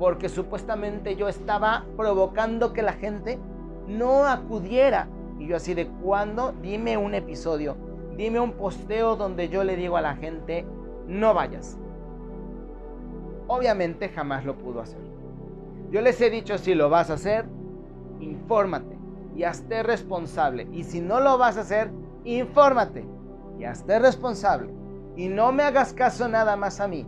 porque 0.00 0.30
supuestamente 0.30 1.14
yo 1.14 1.28
estaba 1.28 1.84
provocando 1.94 2.72
que 2.72 2.80
la 2.80 2.94
gente 2.94 3.38
no 3.86 4.24
acudiera. 4.24 5.08
Y 5.38 5.46
yo 5.46 5.56
así 5.56 5.74
de 5.74 5.88
cuándo, 5.88 6.54
dime 6.62 6.96
un 6.96 7.14
episodio, 7.14 7.76
dime 8.16 8.40
un 8.40 8.52
posteo 8.52 9.14
donde 9.14 9.50
yo 9.50 9.62
le 9.62 9.76
digo 9.76 9.98
a 9.98 10.00
la 10.00 10.16
gente, 10.16 10.64
no 11.06 11.34
vayas. 11.34 11.78
Obviamente 13.46 14.08
jamás 14.08 14.46
lo 14.46 14.56
pudo 14.56 14.80
hacer. 14.80 15.02
Yo 15.90 16.00
les 16.00 16.18
he 16.22 16.30
dicho, 16.30 16.56
si 16.56 16.74
lo 16.74 16.88
vas 16.88 17.10
a 17.10 17.14
hacer, 17.14 17.44
infórmate 18.20 18.96
y 19.36 19.44
hazte 19.44 19.82
responsable. 19.82 20.66
Y 20.72 20.84
si 20.84 21.02
no 21.02 21.20
lo 21.20 21.36
vas 21.36 21.58
a 21.58 21.60
hacer, 21.60 21.90
infórmate 22.24 23.04
y 23.58 23.64
hazte 23.64 23.98
responsable. 23.98 24.72
Y 25.14 25.28
no 25.28 25.52
me 25.52 25.62
hagas 25.62 25.92
caso 25.92 26.26
nada 26.26 26.56
más 26.56 26.80
a 26.80 26.88
mí. 26.88 27.06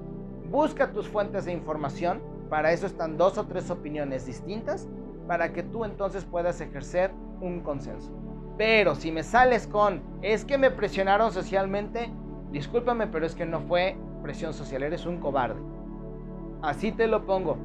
Busca 0.50 0.92
tus 0.92 1.08
fuentes 1.08 1.46
de 1.46 1.52
información 1.52 2.20
para 2.52 2.70
eso 2.72 2.84
están 2.84 3.16
dos 3.16 3.38
o 3.38 3.46
tres 3.46 3.70
opiniones 3.70 4.26
distintas 4.26 4.86
para 5.26 5.54
que 5.54 5.62
tú 5.62 5.86
entonces 5.86 6.26
puedas 6.26 6.60
ejercer 6.60 7.10
un 7.40 7.60
consenso. 7.60 8.12
Pero 8.58 8.94
si 8.94 9.10
me 9.10 9.22
sales 9.22 9.66
con, 9.66 10.02
es 10.20 10.44
que 10.44 10.58
me 10.58 10.70
presionaron 10.70 11.32
socialmente, 11.32 12.10
discúlpame, 12.50 13.06
pero 13.06 13.24
es 13.24 13.34
que 13.34 13.46
no 13.46 13.60
fue 13.60 13.96
presión 14.22 14.52
social, 14.52 14.82
eres 14.82 15.06
un 15.06 15.16
cobarde. 15.16 15.62
Así 16.60 16.92
te 16.92 17.06
lo 17.06 17.24
pongo. 17.24 17.56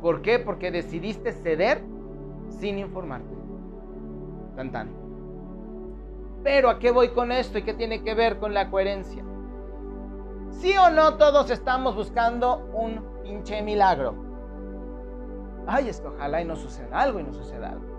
¿Por 0.00 0.22
qué? 0.22 0.38
Porque 0.38 0.70
decidiste 0.70 1.32
ceder 1.32 1.82
sin 2.60 2.78
informarte. 2.78 3.34
Tan 4.54 4.70
tan. 4.70 4.90
Pero 6.44 6.70
¿a 6.70 6.78
qué 6.78 6.92
voy 6.92 7.08
con 7.08 7.32
esto 7.32 7.58
y 7.58 7.62
qué 7.62 7.74
tiene 7.74 8.04
que 8.04 8.14
ver 8.14 8.38
con 8.38 8.54
la 8.54 8.70
coherencia? 8.70 9.24
¿Sí 10.50 10.76
o 10.76 10.88
no 10.88 11.16
todos 11.16 11.50
estamos 11.50 11.96
buscando 11.96 12.70
un 12.74 13.12
pinche 13.24 13.62
milagro. 13.62 14.14
Ay, 15.66 15.88
es 15.88 16.00
que 16.00 16.08
ojalá 16.08 16.42
y 16.42 16.44
no 16.44 16.56
suceda 16.56 17.00
algo 17.00 17.18
y 17.18 17.24
no 17.24 17.32
suceda 17.32 17.70
algo. 17.70 17.94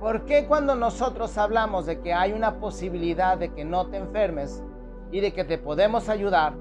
¿Por 0.00 0.24
qué 0.24 0.46
cuando 0.46 0.74
nosotros 0.74 1.36
hablamos 1.36 1.84
de 1.86 2.00
que 2.00 2.14
hay 2.14 2.32
una 2.32 2.60
posibilidad 2.60 3.36
de 3.36 3.52
que 3.52 3.64
no 3.64 3.88
te 3.88 3.98
enfermes 3.98 4.64
y 5.10 5.20
de 5.20 5.32
que 5.32 5.44
te 5.44 5.58
podemos 5.58 6.08
ayudar 6.08 6.54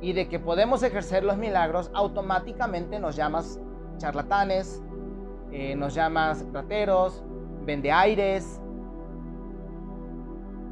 y 0.00 0.12
de 0.12 0.28
que 0.28 0.38
podemos 0.38 0.82
ejercer 0.82 1.24
los 1.24 1.36
milagros, 1.36 1.90
automáticamente 1.92 2.98
nos 2.98 3.16
llamas 3.16 3.60
charlatanes, 3.98 4.80
eh, 5.50 5.74
nos 5.74 5.94
llamas 5.94 6.46
rateros, 6.52 7.24
vende 7.66 7.90
aires, 7.90 8.60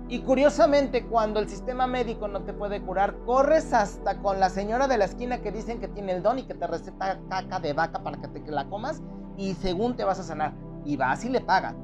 y 0.09 0.21
curiosamente, 0.21 1.05
cuando 1.05 1.41
el 1.41 1.49
sistema 1.49 1.89
médico 1.89 2.29
no 2.29 2.43
te 2.43 2.53
puede 2.53 2.81
curar, 2.81 3.17
corres 3.27 3.73
hasta 3.73 4.19
con 4.19 4.39
la 4.39 4.51
señora 4.51 4.87
de 4.87 4.99
la 4.99 5.07
esquina 5.07 5.39
que 5.39 5.51
dicen 5.51 5.81
que 5.81 5.89
tiene 5.89 6.13
el 6.13 6.23
don 6.23 6.39
y 6.39 6.45
que 6.45 6.55
te 6.55 6.67
receta 6.69 7.19
caca 7.29 7.59
de 7.59 7.73
vaca 7.73 8.05
para 8.05 8.17
que 8.21 8.29
te 8.29 8.51
la 8.53 8.69
comas 8.69 9.03
y 9.37 9.55
según 9.55 9.97
te 9.97 10.05
vas 10.05 10.21
a 10.21 10.23
sanar. 10.23 10.53
Y 10.85 10.97
vas 10.97 11.25
y 11.25 11.29
le 11.29 11.41
pagan. 11.41 11.77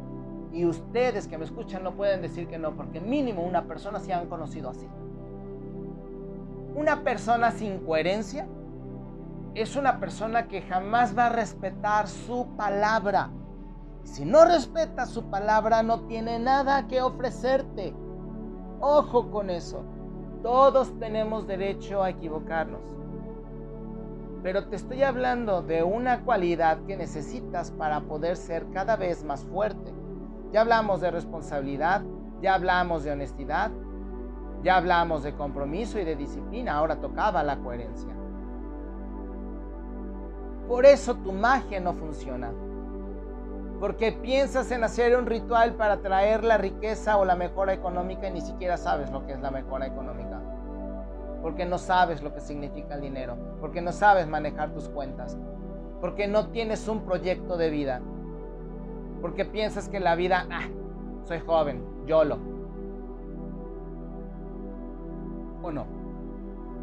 Y 0.52 0.64
ustedes 0.66 1.26
que 1.26 1.36
me 1.36 1.44
escuchan 1.44 1.82
no 1.82 1.96
pueden 1.96 2.22
decir 2.22 2.46
que 2.46 2.58
no, 2.58 2.76
porque 2.76 3.00
mínimo 3.00 3.42
una 3.42 3.64
persona 3.64 3.98
se 3.98 4.12
han 4.12 4.28
conocido 4.28 4.70
así. 4.70 4.86
Una 6.76 7.02
persona 7.02 7.50
sin 7.50 7.78
coherencia 7.80 8.46
es 9.56 9.74
una 9.74 9.98
persona 9.98 10.46
que 10.46 10.62
jamás 10.62 11.18
va 11.18 11.26
a 11.26 11.30
respetar 11.30 12.06
su 12.06 12.46
palabra. 12.56 13.30
Si 14.04 14.24
no 14.24 14.44
respeta 14.44 15.06
su 15.06 15.24
palabra, 15.24 15.82
no 15.82 16.02
tiene 16.02 16.38
nada 16.38 16.86
que 16.86 17.02
ofrecerte. 17.02 17.94
Ojo 18.84 19.30
con 19.30 19.48
eso. 19.48 19.84
Todos 20.42 20.98
tenemos 20.98 21.46
derecho 21.46 22.02
a 22.02 22.10
equivocarnos. 22.10 22.82
Pero 24.42 24.66
te 24.66 24.74
estoy 24.74 25.04
hablando 25.04 25.62
de 25.62 25.84
una 25.84 26.24
cualidad 26.24 26.84
que 26.84 26.96
necesitas 26.96 27.70
para 27.70 28.00
poder 28.00 28.36
ser 28.36 28.68
cada 28.72 28.96
vez 28.96 29.22
más 29.22 29.44
fuerte. 29.44 29.94
Ya 30.50 30.62
hablamos 30.62 31.00
de 31.00 31.12
responsabilidad, 31.12 32.02
ya 32.40 32.54
hablamos 32.54 33.04
de 33.04 33.12
honestidad, 33.12 33.70
ya 34.64 34.78
hablamos 34.78 35.22
de 35.22 35.36
compromiso 35.36 36.00
y 36.00 36.04
de 36.04 36.16
disciplina, 36.16 36.74
ahora 36.74 37.00
tocaba 37.00 37.44
la 37.44 37.58
coherencia. 37.58 38.12
Por 40.66 40.86
eso 40.86 41.14
tu 41.18 41.30
magia 41.30 41.78
no 41.78 41.94
funciona 41.94 42.52
porque 43.82 44.12
piensas 44.12 44.70
en 44.70 44.84
hacer 44.84 45.16
un 45.18 45.26
ritual 45.26 45.74
para 45.74 45.96
traer 45.96 46.44
la 46.44 46.56
riqueza 46.56 47.16
o 47.16 47.24
la 47.24 47.34
mejora 47.34 47.72
económica 47.72 48.28
y 48.28 48.30
ni 48.30 48.40
siquiera 48.40 48.76
sabes 48.76 49.10
lo 49.10 49.26
que 49.26 49.32
es 49.32 49.40
la 49.40 49.50
mejora 49.50 49.88
económica. 49.88 50.40
Porque 51.42 51.66
no 51.66 51.78
sabes 51.78 52.22
lo 52.22 52.32
que 52.32 52.38
significa 52.38 52.94
el 52.94 53.00
dinero, 53.00 53.36
porque 53.60 53.82
no 53.82 53.90
sabes 53.90 54.28
manejar 54.28 54.72
tus 54.72 54.88
cuentas, 54.88 55.36
porque 56.00 56.28
no 56.28 56.50
tienes 56.50 56.86
un 56.86 57.00
proyecto 57.00 57.56
de 57.56 57.70
vida, 57.70 58.00
porque 59.20 59.44
piensas 59.44 59.88
que 59.88 59.98
la 59.98 60.14
vida, 60.14 60.46
ah, 60.48 60.68
soy 61.24 61.40
joven, 61.40 61.84
YOLO. 62.06 62.38
¿O 65.60 65.72
no? 65.72 65.86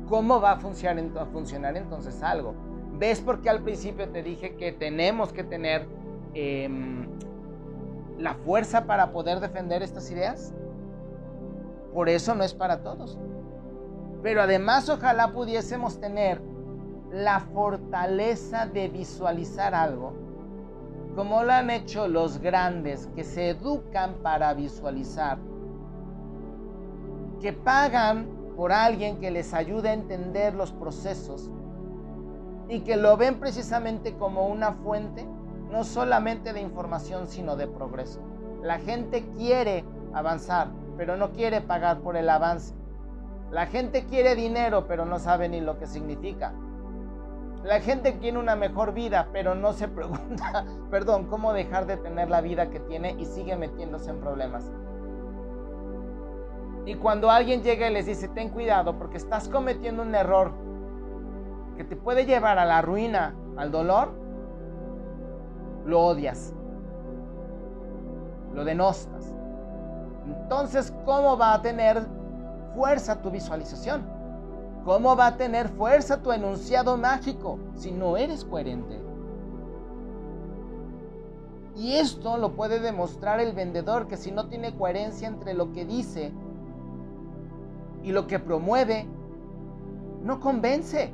¿Cómo 0.09 0.41
va 0.41 0.51
a 0.51 0.57
funcionar, 0.57 1.17
a 1.17 1.25
funcionar 1.27 1.77
entonces 1.77 2.21
algo? 2.21 2.55
¿Ves 2.97 3.21
por 3.21 3.39
qué 3.39 3.49
al 3.49 3.61
principio 3.61 4.09
te 4.09 4.21
dije 4.21 4.57
que 4.57 4.73
tenemos 4.73 5.31
que 5.31 5.45
tener 5.45 5.87
Em, 6.33 7.07
la 8.17 8.33
fuerza 8.33 8.85
para 8.85 9.11
poder 9.11 9.39
defender 9.39 9.81
estas 9.81 10.11
ideas. 10.11 10.53
Por 11.93 12.09
eso 12.09 12.35
no 12.35 12.43
es 12.43 12.53
para 12.53 12.83
todos. 12.83 13.17
Pero 14.21 14.41
además 14.41 14.89
ojalá 14.89 15.31
pudiésemos 15.31 15.99
tener 15.99 16.41
la 17.11 17.39
fortaleza 17.39 18.65
de 18.65 18.89
visualizar 18.89 19.73
algo 19.73 20.29
como 21.15 21.43
lo 21.43 21.51
han 21.51 21.69
hecho 21.69 22.07
los 22.07 22.39
grandes 22.39 23.07
que 23.15 23.25
se 23.25 23.49
educan 23.49 24.13
para 24.23 24.53
visualizar, 24.53 25.37
que 27.41 27.51
pagan 27.51 28.27
por 28.55 28.71
alguien 28.71 29.19
que 29.19 29.31
les 29.31 29.53
ayude 29.53 29.89
a 29.89 29.93
entender 29.93 30.53
los 30.53 30.71
procesos 30.71 31.49
y 32.69 32.81
que 32.81 32.95
lo 32.95 33.17
ven 33.17 33.39
precisamente 33.39 34.13
como 34.13 34.47
una 34.47 34.71
fuente 34.71 35.25
no 35.69 35.83
solamente 35.83 36.53
de 36.53 36.61
información, 36.61 37.27
sino 37.27 37.55
de 37.55 37.67
progreso. 37.67 38.19
La 38.61 38.79
gente 38.79 39.25
quiere 39.37 39.85
avanzar, 40.13 40.69
pero 40.97 41.15
no 41.15 41.31
quiere 41.31 41.61
pagar 41.61 41.99
por 41.99 42.17
el 42.17 42.29
avance. 42.29 42.73
La 43.51 43.65
gente 43.65 44.05
quiere 44.05 44.35
dinero, 44.35 44.87
pero 44.87 45.05
no 45.05 45.19
sabe 45.19 45.49
ni 45.49 45.61
lo 45.61 45.79
que 45.79 45.87
significa. 45.87 46.53
La 47.63 47.81
gente 47.81 48.17
quiere 48.17 48.37
una 48.37 48.55
mejor 48.55 48.93
vida, 48.93 49.29
pero 49.31 49.55
no 49.55 49.73
se 49.73 49.87
pregunta, 49.89 50.65
perdón, 50.89 51.27
cómo 51.27 51.53
dejar 51.53 51.85
de 51.85 51.97
tener 51.97 52.29
la 52.29 52.41
vida 52.41 52.69
que 52.69 52.79
tiene 52.79 53.15
y 53.17 53.25
sigue 53.25 53.55
metiéndose 53.55 54.11
en 54.11 54.19
problemas. 54.19 54.71
Y 56.85 56.95
cuando 56.95 57.29
alguien 57.29 57.61
llega 57.61 57.89
y 57.89 57.93
les 57.93 58.05
dice, 58.05 58.29
ten 58.29 58.49
cuidado 58.49 58.97
porque 58.97 59.17
estás 59.17 59.47
cometiendo 59.47 60.01
un 60.01 60.15
error 60.15 60.53
que 61.77 61.83
te 61.83 61.95
puede 61.95 62.25
llevar 62.25 62.57
a 62.57 62.65
la 62.65 62.81
ruina, 62.81 63.35
al 63.57 63.71
dolor, 63.71 64.11
lo 65.89 66.01
odias, 66.01 66.53
lo 68.53 68.63
denostas. 68.63 69.33
Entonces, 70.25 70.93
¿cómo 71.05 71.37
va 71.37 71.55
a 71.55 71.61
tener 71.61 72.01
fuerza 72.75 73.21
tu 73.21 73.31
visualización? 73.31 74.03
¿Cómo 74.85 75.15
va 75.15 75.27
a 75.27 75.37
tener 75.37 75.67
fuerza 75.69 76.21
tu 76.21 76.31
enunciado 76.31 76.97
mágico 76.97 77.59
si 77.75 77.91
no 77.91 78.15
eres 78.15 78.45
coherente? 78.45 78.99
Y 81.75 81.93
esto 81.93 82.37
lo 82.37 82.53
puede 82.53 82.79
demostrar 82.79 83.39
el 83.39 83.53
vendedor 83.53 84.07
que 84.07 84.17
si 84.17 84.31
no 84.31 84.47
tiene 84.47 84.75
coherencia 84.75 85.27
entre 85.27 85.53
lo 85.53 85.71
que 85.71 85.85
dice 85.85 86.31
y 88.03 88.11
lo 88.11 88.27
que 88.27 88.39
promueve, 88.39 89.07
no 90.23 90.39
convence. 90.39 91.13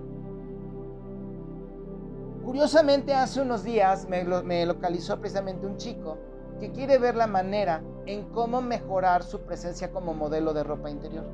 Curiosamente, 2.45 3.15
hace 3.15 3.41
unos 3.41 3.63
días 3.63 4.07
me, 4.07 4.23
me, 4.23 4.67
localizó 4.67 5.19
precisamente 5.19 5.65
un 5.65 5.77
chico 5.77 6.19
que 6.59 6.71
quiere 6.71 6.99
ver 6.99 7.15
la 7.15 7.25
manera 7.25 7.81
en 8.05 8.29
cómo 8.29 8.61
mejorar 8.61 9.23
su 9.23 9.41
presencia 9.41 9.91
como 9.91 10.13
modelo 10.13 10.53
de 10.53 10.63
ropa 10.63 10.91
interior 10.91 11.25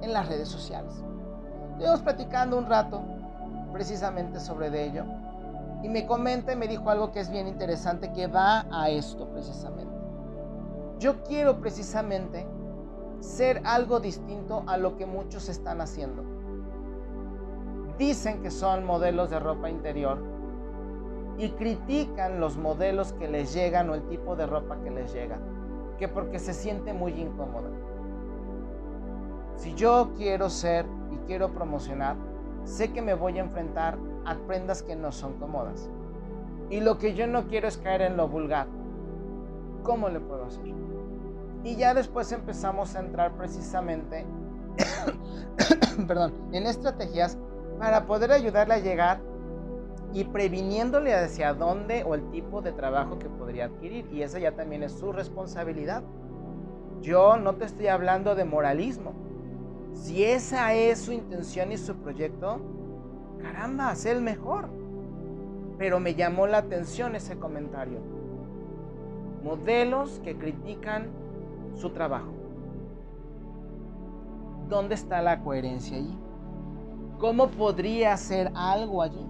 en 0.00 0.14
las 0.14 0.28
redes 0.28 0.48
sociales. 0.48 0.94
Estuvimos 1.72 2.00
platicando 2.00 2.56
un 2.56 2.64
rato 2.64 3.02
precisamente 3.70 4.40
sobre 4.40 4.70
de 4.70 4.86
ello 4.86 5.04
y 5.82 5.90
me 5.90 6.06
comenta 6.06 6.54
y 6.54 6.56
me 6.56 6.66
dijo 6.66 6.88
algo 6.88 7.12
que 7.12 7.20
es 7.20 7.28
bien 7.28 7.46
interesante 7.46 8.14
que 8.14 8.26
va 8.26 8.64
a 8.72 8.88
esto 8.88 9.28
precisamente. 9.28 9.94
Yo 10.98 11.22
quiero 11.22 11.60
precisamente 11.60 12.46
ser 13.20 13.60
algo 13.66 14.00
distinto 14.00 14.64
a 14.66 14.78
lo 14.78 14.96
que 14.96 15.04
muchos 15.04 15.50
están 15.50 15.82
haciendo. 15.82 16.33
Dicen 17.98 18.42
que 18.42 18.50
son 18.50 18.84
modelos 18.84 19.30
de 19.30 19.38
ropa 19.38 19.70
interior 19.70 20.18
y 21.38 21.50
critican 21.50 22.40
los 22.40 22.56
modelos 22.56 23.12
que 23.12 23.28
les 23.28 23.52
llegan 23.54 23.90
o 23.90 23.94
el 23.94 24.02
tipo 24.08 24.36
de 24.36 24.46
ropa 24.46 24.76
que 24.82 24.90
les 24.90 25.12
llega, 25.12 25.38
que 25.98 26.08
porque 26.08 26.38
se 26.38 26.52
siente 26.52 26.92
muy 26.92 27.12
incómoda. 27.12 27.70
Si 29.56 29.74
yo 29.74 30.10
quiero 30.16 30.50
ser 30.50 30.86
y 31.12 31.16
quiero 31.26 31.52
promocionar, 31.52 32.16
sé 32.64 32.92
que 32.92 33.02
me 33.02 33.14
voy 33.14 33.38
a 33.38 33.42
enfrentar 33.42 33.96
a 34.24 34.34
prendas 34.46 34.82
que 34.82 34.96
no 34.96 35.12
son 35.12 35.34
cómodas. 35.34 35.88
Y 36.70 36.80
lo 36.80 36.98
que 36.98 37.14
yo 37.14 37.26
no 37.26 37.46
quiero 37.46 37.68
es 37.68 37.76
caer 37.76 38.02
en 38.02 38.16
lo 38.16 38.28
vulgar. 38.28 38.66
¿Cómo 39.82 40.08
le 40.08 40.18
puedo 40.18 40.46
hacer? 40.46 40.64
Y 41.62 41.76
ya 41.76 41.94
después 41.94 42.32
empezamos 42.32 42.96
a 42.96 43.00
entrar 43.00 43.32
precisamente, 43.32 44.26
perdón, 46.06 46.32
en 46.52 46.66
estrategias 46.66 47.38
para 47.78 48.06
poder 48.06 48.32
ayudarle 48.32 48.74
a 48.74 48.78
llegar 48.78 49.20
y 50.12 50.24
previniéndole 50.24 51.12
hacia 51.12 51.54
dónde 51.54 52.04
o 52.04 52.14
el 52.14 52.30
tipo 52.30 52.62
de 52.62 52.72
trabajo 52.72 53.18
que 53.18 53.28
podría 53.28 53.66
adquirir. 53.66 54.06
Y 54.12 54.22
esa 54.22 54.38
ya 54.38 54.52
también 54.52 54.84
es 54.84 54.92
su 54.92 55.12
responsabilidad. 55.12 56.02
Yo 57.02 57.36
no 57.36 57.56
te 57.56 57.64
estoy 57.64 57.88
hablando 57.88 58.34
de 58.34 58.44
moralismo. 58.44 59.12
Si 59.92 60.24
esa 60.24 60.72
es 60.74 61.00
su 61.00 61.12
intención 61.12 61.72
y 61.72 61.76
su 61.76 61.96
proyecto, 61.96 62.60
caramba, 63.42 63.94
sé 63.96 64.12
el 64.12 64.22
mejor. 64.22 64.68
Pero 65.78 65.98
me 65.98 66.14
llamó 66.14 66.46
la 66.46 66.58
atención 66.58 67.16
ese 67.16 67.36
comentario. 67.36 67.98
Modelos 69.42 70.20
que 70.22 70.36
critican 70.36 71.08
su 71.74 71.90
trabajo. 71.90 72.32
¿Dónde 74.68 74.94
está 74.94 75.20
la 75.20 75.40
coherencia 75.42 75.98
allí? 75.98 76.16
¿Cómo 77.18 77.48
podría 77.48 78.12
hacer 78.12 78.50
algo 78.54 79.02
allí? 79.02 79.26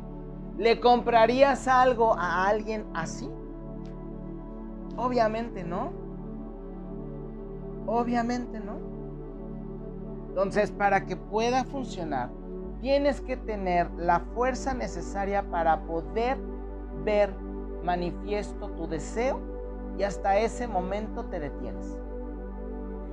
¿Le 0.57 0.81
comprarías 0.81 1.69
algo 1.69 2.15
a 2.15 2.47
alguien 2.47 2.87
así? 2.95 3.29
Obviamente 4.97 5.65
no. 5.65 5.93
Obviamente 7.87 8.61
no. 8.61 8.79
Entonces, 10.29 10.71
para 10.73 11.07
que 11.07 11.17
pueda 11.17 11.65
funcionar, 11.65 12.31
tienes 12.81 13.21
que 13.21 13.37
tener 13.37 13.91
la 13.93 14.21
fuerza 14.21 14.75
necesaria 14.75 15.43
para 15.51 15.83
poder 15.83 16.39
ver 17.05 17.35
manifiesto 17.85 18.71
tu 18.71 18.89
deseo 18.89 19.41
y 19.99 20.03
hasta 20.03 20.39
ese 20.39 20.67
momento 20.67 21.25
te 21.27 21.41
detienes. 21.41 21.99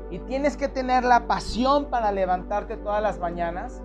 Y 0.09 0.19
tienes 0.19 0.57
que 0.57 0.67
tener 0.67 1.03
la 1.03 1.27
pasión 1.27 1.85
para 1.85 2.11
levantarte 2.11 2.77
todas 2.77 3.01
las 3.01 3.19
mañanas 3.19 3.81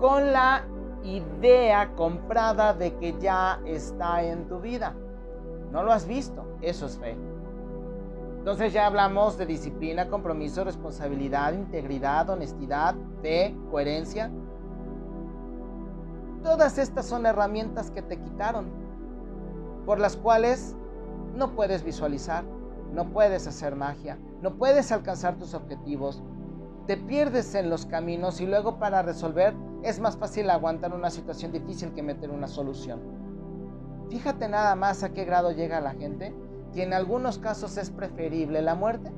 con 0.00 0.32
la 0.32 0.64
idea 1.04 1.94
comprada 1.94 2.72
de 2.72 2.96
que 2.96 3.16
ya 3.20 3.60
está 3.66 4.22
en 4.22 4.48
tu 4.48 4.58
vida. 4.58 4.94
No 5.70 5.82
lo 5.82 5.92
has 5.92 6.06
visto, 6.06 6.44
eso 6.62 6.86
es 6.86 6.98
fe. 6.98 7.16
Entonces 8.38 8.72
ya 8.72 8.86
hablamos 8.86 9.36
de 9.36 9.44
disciplina, 9.44 10.08
compromiso, 10.08 10.64
responsabilidad, 10.64 11.52
integridad, 11.52 12.30
honestidad, 12.30 12.94
fe, 13.20 13.54
coherencia. 13.70 14.30
Todas 16.42 16.78
estas 16.78 17.04
son 17.04 17.26
herramientas 17.26 17.90
que 17.90 18.00
te 18.00 18.18
quitaron, 18.18 18.70
por 19.84 20.00
las 20.00 20.16
cuales 20.16 20.74
no 21.34 21.50
puedes 21.54 21.84
visualizar, 21.84 22.44
no 22.94 23.10
puedes 23.10 23.46
hacer 23.46 23.76
magia, 23.76 24.18
no 24.40 24.54
puedes 24.54 24.90
alcanzar 24.90 25.36
tus 25.36 25.52
objetivos, 25.52 26.22
te 26.90 26.96
pierdes 26.96 27.54
en 27.54 27.70
los 27.70 27.86
caminos 27.86 28.40
y 28.40 28.46
luego 28.46 28.80
para 28.80 29.00
resolver 29.02 29.54
es 29.84 30.00
más 30.00 30.16
fácil 30.16 30.50
aguantar 30.50 30.92
una 30.92 31.08
situación 31.08 31.52
difícil 31.52 31.92
que 31.92 32.02
meter 32.02 32.30
una 32.30 32.48
solución. 32.48 32.98
Fíjate 34.08 34.48
nada 34.48 34.74
más 34.74 35.04
a 35.04 35.10
qué 35.10 35.24
grado 35.24 35.52
llega 35.52 35.80
la 35.80 35.92
gente, 35.92 36.34
que 36.74 36.82
en 36.82 36.92
algunos 36.92 37.38
casos 37.38 37.76
es 37.76 37.90
preferible 37.90 38.60
la 38.60 38.74
muerte 38.74 39.12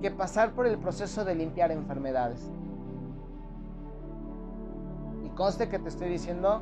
que 0.00 0.12
pasar 0.12 0.52
por 0.52 0.68
el 0.68 0.78
proceso 0.78 1.24
de 1.24 1.34
limpiar 1.34 1.72
enfermedades. 1.72 2.48
Y 5.24 5.28
conste 5.30 5.68
que 5.68 5.80
te 5.80 5.88
estoy 5.88 6.10
diciendo 6.10 6.60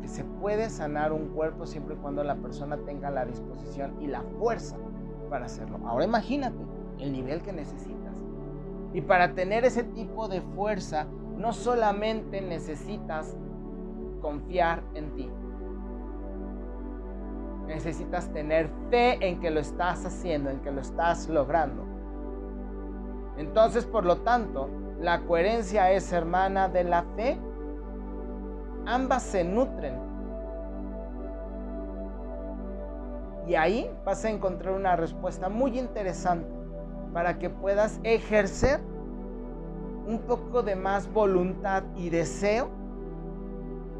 que 0.00 0.06
se 0.06 0.22
puede 0.22 0.70
sanar 0.70 1.12
un 1.12 1.30
cuerpo 1.30 1.66
siempre 1.66 1.96
y 1.96 1.98
cuando 1.98 2.22
la 2.22 2.36
persona 2.36 2.76
tenga 2.76 3.10
la 3.10 3.24
disposición 3.24 4.00
y 4.00 4.06
la 4.06 4.22
fuerza 4.38 4.76
para 5.28 5.46
hacerlo. 5.46 5.80
Ahora 5.88 6.04
imagínate 6.04 6.62
el 7.00 7.10
nivel 7.10 7.42
que 7.42 7.52
necesitas. 7.52 8.01
Y 8.94 9.00
para 9.00 9.34
tener 9.34 9.64
ese 9.64 9.84
tipo 9.84 10.28
de 10.28 10.40
fuerza, 10.40 11.06
no 11.36 11.52
solamente 11.52 12.40
necesitas 12.40 13.36
confiar 14.20 14.82
en 14.94 15.14
ti. 15.16 15.30
Necesitas 17.66 18.32
tener 18.32 18.68
fe 18.90 19.26
en 19.26 19.40
que 19.40 19.50
lo 19.50 19.60
estás 19.60 20.04
haciendo, 20.04 20.50
en 20.50 20.60
que 20.60 20.70
lo 20.70 20.80
estás 20.80 21.28
logrando. 21.28 21.84
Entonces, 23.38 23.86
por 23.86 24.04
lo 24.04 24.18
tanto, 24.18 24.68
la 25.00 25.22
coherencia 25.22 25.90
es 25.90 26.12
hermana 26.12 26.68
de 26.68 26.84
la 26.84 27.02
fe. 27.16 27.38
Ambas 28.84 29.22
se 29.22 29.42
nutren 29.44 30.12
Y 33.46 33.54
ahí 33.54 33.90
vas 34.04 34.24
a 34.24 34.30
encontrar 34.30 34.74
una 34.74 34.96
respuesta 34.96 35.48
muy 35.48 35.78
interesante 35.78 36.61
para 37.12 37.38
que 37.38 37.50
puedas 37.50 38.00
ejercer 38.04 38.80
un 40.06 40.18
poco 40.20 40.62
de 40.62 40.76
más 40.76 41.12
voluntad 41.12 41.84
y 41.96 42.10
deseo 42.10 42.68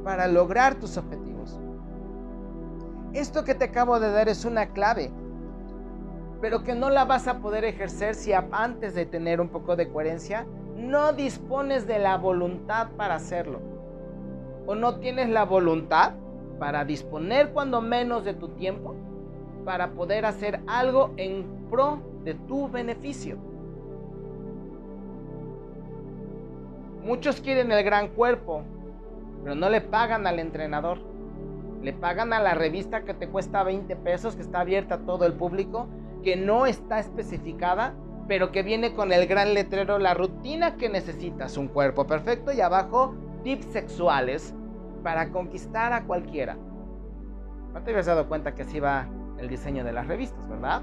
para 0.04 0.26
lograr 0.26 0.74
tus 0.76 0.96
objetivos. 0.96 1.60
Esto 3.12 3.44
que 3.44 3.54
te 3.54 3.66
acabo 3.66 4.00
de 4.00 4.10
dar 4.10 4.28
es 4.28 4.44
una 4.44 4.66
clave, 4.72 5.10
pero 6.40 6.64
que 6.64 6.74
no 6.74 6.90
la 6.90 7.04
vas 7.04 7.28
a 7.28 7.38
poder 7.38 7.64
ejercer 7.64 8.14
si 8.14 8.32
antes 8.32 8.94
de 8.94 9.06
tener 9.06 9.40
un 9.40 9.48
poco 9.48 9.76
de 9.76 9.88
coherencia 9.88 10.46
no 10.76 11.12
dispones 11.12 11.86
de 11.86 11.98
la 11.98 12.16
voluntad 12.16 12.88
para 12.96 13.14
hacerlo. 13.14 13.60
O 14.66 14.74
no 14.74 14.98
tienes 14.98 15.28
la 15.28 15.44
voluntad 15.44 16.14
para 16.58 16.84
disponer 16.84 17.52
cuando 17.52 17.80
menos 17.80 18.24
de 18.24 18.34
tu 18.34 18.48
tiempo 18.48 18.94
para 19.64 19.92
poder 19.92 20.24
hacer 20.24 20.60
algo 20.66 21.12
en 21.16 21.44
pro 21.70 22.11
de 22.24 22.34
tu 22.34 22.68
beneficio. 22.68 23.36
Muchos 27.04 27.40
quieren 27.40 27.72
el 27.72 27.82
gran 27.84 28.08
cuerpo, 28.08 28.62
pero 29.42 29.54
no 29.54 29.68
le 29.70 29.80
pagan 29.80 30.26
al 30.26 30.38
entrenador. 30.38 30.98
Le 31.82 31.92
pagan 31.92 32.32
a 32.32 32.40
la 32.40 32.54
revista 32.54 33.02
que 33.02 33.12
te 33.12 33.28
cuesta 33.28 33.64
20 33.64 33.96
pesos, 33.96 34.36
que 34.36 34.42
está 34.42 34.60
abierta 34.60 34.96
a 34.96 34.98
todo 34.98 35.26
el 35.26 35.32
público, 35.32 35.88
que 36.22 36.36
no 36.36 36.66
está 36.66 37.00
especificada, 37.00 37.94
pero 38.28 38.52
que 38.52 38.62
viene 38.62 38.92
con 38.92 39.12
el 39.12 39.26
gran 39.26 39.52
letrero, 39.52 39.98
la 39.98 40.14
rutina 40.14 40.76
que 40.76 40.88
necesitas, 40.88 41.56
un 41.56 41.66
cuerpo 41.66 42.06
perfecto 42.06 42.52
y 42.52 42.60
abajo 42.60 43.16
tips 43.42 43.66
sexuales 43.66 44.54
para 45.02 45.30
conquistar 45.30 45.92
a 45.92 46.04
cualquiera. 46.04 46.56
No 47.72 47.82
te 47.82 47.90
habías 47.90 48.06
dado 48.06 48.28
cuenta 48.28 48.54
que 48.54 48.62
así 48.62 48.78
va 48.78 49.08
el 49.38 49.48
diseño 49.48 49.82
de 49.82 49.92
las 49.92 50.06
revistas, 50.06 50.48
¿verdad? 50.48 50.82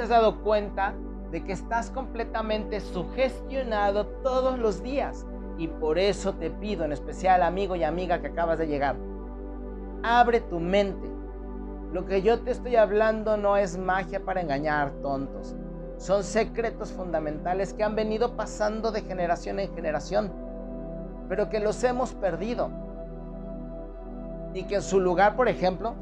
¿No 0.00 0.06
te 0.06 0.14
has 0.14 0.22
dado 0.22 0.40
cuenta 0.40 0.94
de 1.30 1.44
que 1.44 1.52
estás 1.52 1.90
completamente 1.90 2.80
sugestionado 2.80 4.06
todos 4.06 4.58
los 4.58 4.82
días? 4.82 5.26
Y 5.58 5.68
por 5.68 5.98
eso 5.98 6.32
te 6.36 6.48
pido, 6.48 6.86
en 6.86 6.92
especial 6.92 7.42
amigo 7.42 7.76
y 7.76 7.84
amiga 7.84 8.18
que 8.22 8.28
acabas 8.28 8.58
de 8.58 8.66
llegar, 8.66 8.96
abre 10.02 10.40
tu 10.40 10.58
mente. 10.58 11.06
Lo 11.92 12.06
que 12.06 12.22
yo 12.22 12.40
te 12.40 12.50
estoy 12.50 12.76
hablando 12.76 13.36
no 13.36 13.58
es 13.58 13.76
magia 13.76 14.24
para 14.24 14.40
engañar 14.40 14.90
tontos. 15.02 15.54
Son 15.98 16.24
secretos 16.24 16.92
fundamentales 16.92 17.74
que 17.74 17.84
han 17.84 17.94
venido 17.94 18.36
pasando 18.36 18.92
de 18.92 19.02
generación 19.02 19.60
en 19.60 19.74
generación, 19.74 20.32
pero 21.28 21.50
que 21.50 21.60
los 21.60 21.84
hemos 21.84 22.14
perdido. 22.14 22.70
Y 24.54 24.62
que 24.62 24.76
en 24.76 24.82
su 24.82 24.98
lugar, 24.98 25.36
por 25.36 25.48
ejemplo, 25.48 25.92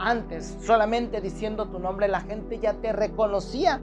antes 0.00 0.56
solamente 0.62 1.20
diciendo 1.20 1.66
tu 1.66 1.78
nombre 1.78 2.08
la 2.08 2.20
gente 2.20 2.58
ya 2.58 2.72
te 2.74 2.90
reconocía 2.92 3.80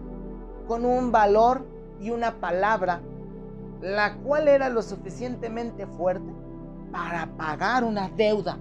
con 0.68 0.84
un 0.84 1.12
valor 1.12 1.66
y 2.02 2.10
una 2.10 2.40
palabra 2.40 3.02
la 3.82 4.16
cual 4.18 4.48
era 4.48 4.70
lo 4.70 4.82
suficientemente 4.82 5.86
fuerte 5.86 6.34
para 6.92 7.28
pagar 7.38 7.84
una 7.84 8.10
deuda. 8.10 8.58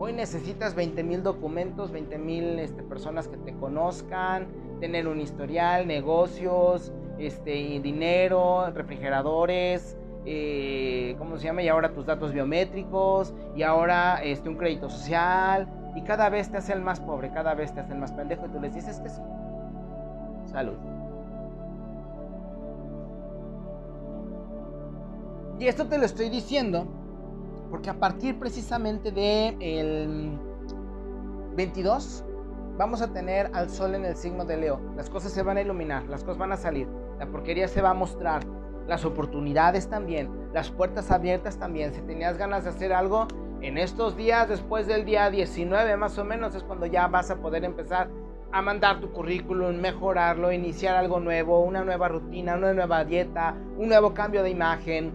Hoy 0.00 0.12
necesitas 0.12 0.74
20 0.74 1.04
mil 1.04 1.22
documentos, 1.22 1.92
20 1.92 2.18
mil 2.18 2.58
este, 2.58 2.82
personas 2.82 3.28
que 3.28 3.36
te 3.36 3.54
conozcan, 3.54 4.48
tener 4.80 5.06
un 5.06 5.20
historial, 5.20 5.86
negocios, 5.86 6.92
este, 7.18 7.78
dinero, 7.80 8.68
refrigeradores, 8.72 9.96
eh, 10.26 11.14
¿cómo 11.18 11.36
se 11.38 11.44
llama? 11.44 11.62
Y 11.62 11.68
ahora 11.68 11.92
tus 11.92 12.06
datos 12.06 12.32
biométricos, 12.32 13.34
y 13.54 13.62
ahora 13.62 14.22
este, 14.22 14.48
un 14.48 14.56
crédito 14.56 14.88
social, 14.88 15.68
y 15.94 16.02
cada 16.02 16.28
vez 16.28 16.50
te 16.50 16.56
hacen 16.56 16.82
más 16.82 17.00
pobre, 17.00 17.30
cada 17.32 17.54
vez 17.54 17.72
te 17.72 17.80
hacen 17.80 18.00
más 18.00 18.12
pendejo, 18.12 18.46
y 18.46 18.48
tú 18.48 18.60
les 18.60 18.74
dices 18.74 19.00
que 19.00 19.08
sí. 19.08 19.20
Salud. 20.46 20.76
Y 25.58 25.68
esto 25.68 25.86
te 25.86 25.98
lo 25.98 26.04
estoy 26.04 26.28
diciendo 26.30 26.86
porque 27.70 27.90
a 27.90 27.94
partir 27.94 28.38
precisamente 28.38 29.10
del 29.10 29.60
el 29.60 30.38
22 31.56 32.24
vamos 32.76 33.02
a 33.02 33.12
tener 33.12 33.50
al 33.52 33.70
sol 33.70 33.94
en 33.94 34.04
el 34.04 34.16
signo 34.16 34.44
de 34.44 34.56
Leo. 34.56 34.80
Las 34.96 35.08
cosas 35.08 35.32
se 35.32 35.42
van 35.42 35.56
a 35.56 35.60
iluminar, 35.60 36.04
las 36.04 36.22
cosas 36.22 36.38
van 36.38 36.52
a 36.52 36.56
salir, 36.56 36.88
la 37.18 37.26
porquería 37.26 37.68
se 37.68 37.82
va 37.82 37.90
a 37.90 37.94
mostrar, 37.94 38.44
las 38.86 39.04
oportunidades 39.04 39.88
también, 39.88 40.30
las 40.52 40.70
puertas 40.70 41.10
abiertas 41.10 41.58
también. 41.58 41.94
Si 41.94 42.00
tenías 42.02 42.36
ganas 42.36 42.64
de 42.64 42.70
hacer 42.70 42.92
algo, 42.92 43.26
en 43.60 43.78
estos 43.78 44.16
días, 44.16 44.48
después 44.48 44.86
del 44.86 45.04
día 45.04 45.30
19 45.30 45.96
más 45.96 46.18
o 46.18 46.24
menos, 46.24 46.54
es 46.54 46.62
cuando 46.62 46.84
ya 46.86 47.06
vas 47.06 47.30
a 47.30 47.36
poder 47.36 47.64
empezar 47.64 48.10
a 48.52 48.62
mandar 48.62 49.00
tu 49.00 49.10
currículum, 49.10 49.76
mejorarlo, 49.76 50.52
iniciar 50.52 50.96
algo 50.96 51.18
nuevo, 51.18 51.60
una 51.60 51.82
nueva 51.82 52.08
rutina, 52.08 52.56
una 52.56 52.72
nueva 52.72 53.04
dieta, 53.04 53.54
un 53.78 53.88
nuevo 53.88 54.12
cambio 54.14 54.42
de 54.42 54.50
imagen, 54.50 55.12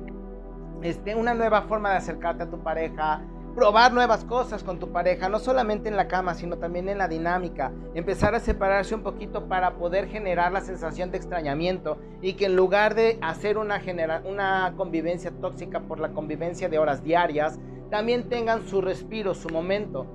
este, 0.81 1.15
una 1.15 1.33
nueva 1.33 1.61
forma 1.61 1.91
de 1.91 1.97
acercarte 1.97 2.43
a 2.43 2.49
tu 2.49 2.59
pareja, 2.59 3.21
probar 3.55 3.93
nuevas 3.93 4.23
cosas 4.25 4.63
con 4.63 4.79
tu 4.79 4.91
pareja, 4.91 5.29
no 5.29 5.39
solamente 5.39 5.89
en 5.89 5.97
la 5.97 6.07
cama, 6.07 6.33
sino 6.33 6.57
también 6.57 6.89
en 6.89 6.97
la 6.97 7.07
dinámica, 7.07 7.71
empezar 7.93 8.35
a 8.35 8.39
separarse 8.39 8.95
un 8.95 9.03
poquito 9.03 9.47
para 9.47 9.75
poder 9.75 10.07
generar 10.07 10.51
la 10.51 10.61
sensación 10.61 11.11
de 11.11 11.17
extrañamiento 11.17 11.97
y 12.21 12.33
que 12.33 12.45
en 12.45 12.55
lugar 12.55 12.95
de 12.95 13.17
hacer 13.21 13.57
una, 13.57 14.73
convivencia 14.77 15.31
tóxica 15.31 15.81
por 15.81 15.99
la 15.99 16.09
convivencia 16.09 16.69
de 16.69 16.79
horas 16.79 17.03
diarias, 17.03 17.59
también 17.89 18.29
tengan 18.29 18.67
su 18.67 18.81
respiro, 18.81 19.33
su 19.33 19.49
momento, 19.49 20.05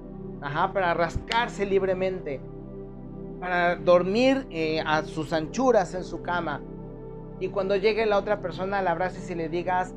para 0.41 0.95
rascarse 0.95 1.67
libremente, 1.67 2.41
para 3.41 3.77
dormir 3.77 4.47
eh, 4.51 4.83
a 4.87 5.03
sus 5.03 5.33
anchuras 5.33 5.95
en 5.95 6.05
su 6.05 6.23
cama. 6.23 6.61
Y 7.41 7.49
cuando 7.49 7.75
llegue 7.77 8.07
la 8.07 8.19
otra 8.19 8.41
persona, 8.41 8.81
la 8.81 8.93
abraces 8.93 9.29
y 9.31 9.35
le 9.35 9.49
digas, 9.49 9.95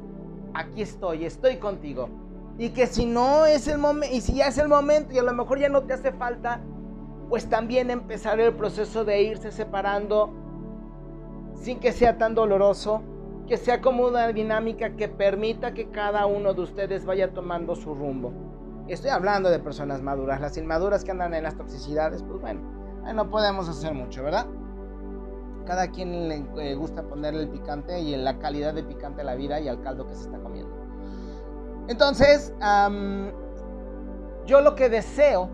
aquí 0.53 0.81
estoy, 0.81 1.25
estoy 1.25 1.57
contigo. 1.57 2.09
Y 2.57 2.69
que 2.69 2.87
si 2.87 3.05
no 3.05 3.45
es 3.45 3.67
el 3.67 3.77
momento, 3.77 4.15
y 4.15 4.21
si 4.21 4.35
ya 4.35 4.47
es 4.47 4.57
el 4.57 4.67
momento 4.67 5.13
y 5.13 5.19
a 5.19 5.23
lo 5.23 5.33
mejor 5.33 5.59
ya 5.59 5.69
no 5.69 5.83
te 5.83 5.93
hace 5.93 6.11
falta, 6.11 6.61
pues 7.29 7.49
también 7.49 7.91
empezar 7.91 8.39
el 8.39 8.53
proceso 8.53 9.05
de 9.05 9.21
irse 9.21 9.51
separando 9.51 10.31
sin 11.55 11.79
que 11.79 11.91
sea 11.91 12.17
tan 12.17 12.35
doloroso, 12.35 13.01
que 13.47 13.57
sea 13.57 13.81
como 13.81 14.07
una 14.07 14.27
dinámica 14.27 14.95
que 14.95 15.07
permita 15.07 15.73
que 15.73 15.89
cada 15.89 16.25
uno 16.25 16.53
de 16.53 16.61
ustedes 16.61 17.05
vaya 17.05 17.33
tomando 17.33 17.75
su 17.75 17.93
rumbo. 17.93 18.33
Estoy 18.87 19.11
hablando 19.11 19.49
de 19.49 19.59
personas 19.59 20.01
maduras, 20.01 20.39
las 20.39 20.57
inmaduras 20.57 21.03
que 21.03 21.11
andan 21.11 21.33
en 21.33 21.43
las 21.43 21.57
toxicidades, 21.57 22.23
pues 22.23 22.41
bueno, 22.41 22.61
no 23.13 23.29
podemos 23.29 23.67
hacer 23.69 23.93
mucho, 23.93 24.23
¿verdad? 24.23 24.47
cada 25.67 25.91
quien 25.91 26.29
le 26.29 26.45
eh, 26.57 26.75
gusta 26.75 27.03
ponerle 27.03 27.41
el 27.43 27.49
picante 27.49 27.99
y 27.99 28.15
la 28.15 28.39
calidad 28.39 28.73
de 28.73 28.83
picante 28.83 29.21
a 29.21 29.25
la 29.25 29.35
vida 29.35 29.59
y 29.59 29.67
al 29.67 29.81
caldo 29.81 30.07
que 30.07 30.15
se 30.15 30.23
está 30.23 30.39
comiendo. 30.39 30.76
Entonces, 31.87 32.53
yo 34.45 34.61
lo 34.61 34.75
que 34.75 34.89
deseo 34.89 35.49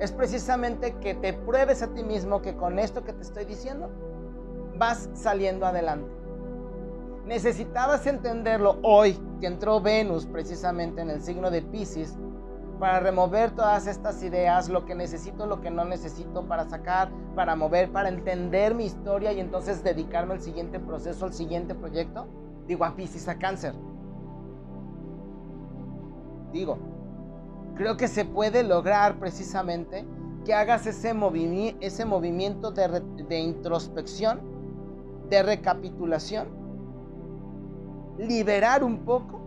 es 0.00 0.12
precisamente 0.12 0.94
que 1.00 1.14
te 1.14 1.32
pruebes 1.32 1.82
a 1.82 1.88
ti 1.88 2.02
mismo 2.02 2.42
que 2.42 2.54
con 2.56 2.78
esto 2.78 3.02
que 3.04 3.12
te 3.12 3.22
estoy 3.22 3.46
diciendo 3.46 3.90
vas 4.76 5.08
saliendo 5.14 5.64
adelante. 5.66 6.10
Necesitabas 7.24 8.06
entenderlo 8.06 8.78
hoy 8.82 9.18
que 9.40 9.46
entró 9.46 9.80
Venus 9.80 10.26
precisamente 10.26 11.00
en 11.00 11.10
el 11.10 11.22
signo 11.22 11.50
de 11.50 11.62
Pisces 11.62 12.16
para 12.78 13.00
remover 13.00 13.52
todas 13.52 13.86
estas 13.86 14.22
ideas, 14.22 14.68
lo 14.68 14.84
que 14.84 14.94
necesito, 14.94 15.46
lo 15.46 15.62
que 15.62 15.70
no 15.70 15.86
necesito, 15.86 16.46
para 16.46 16.68
sacar, 16.68 17.10
para 17.34 17.56
mover, 17.56 17.90
para 17.90 18.10
entender 18.10 18.74
mi 18.74 18.84
historia 18.84 19.32
y 19.32 19.40
entonces 19.40 19.82
dedicarme 19.82 20.34
al 20.34 20.42
siguiente 20.42 20.78
proceso, 20.78 21.24
al 21.24 21.32
siguiente 21.32 21.74
proyecto. 21.74 22.26
Digo, 22.66 22.84
a 22.84 22.94
Pisces, 22.94 23.28
a 23.28 23.38
cáncer. 23.38 23.74
Digo, 26.52 26.78
creo 27.74 27.96
que 27.96 28.08
se 28.08 28.24
puede 28.24 28.62
lograr 28.62 29.18
precisamente 29.18 30.06
que 30.44 30.54
hagas 30.54 30.86
ese, 30.86 31.14
ese 31.80 32.04
movimiento 32.04 32.70
de, 32.70 33.02
de 33.28 33.38
introspección, 33.40 34.40
de 35.28 35.42
recapitulación, 35.42 36.48
liberar 38.18 38.84
un 38.84 38.98
poco 39.04 39.40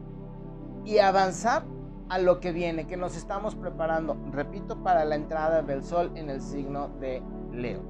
y 0.86 1.00
avanzar 1.00 1.64
a 2.10 2.18
lo 2.18 2.40
que 2.40 2.52
viene, 2.52 2.88
que 2.88 2.98
nos 2.98 3.16
estamos 3.16 3.56
preparando, 3.56 4.18
repito, 4.32 4.84
para 4.84 5.06
la 5.06 5.16
entrada 5.16 5.62
del 5.62 5.84
sol 5.84 6.12
en 6.16 6.30
el 6.30 6.42
signo 6.42 6.90
de 7.00 7.22
Leo. 7.54 7.82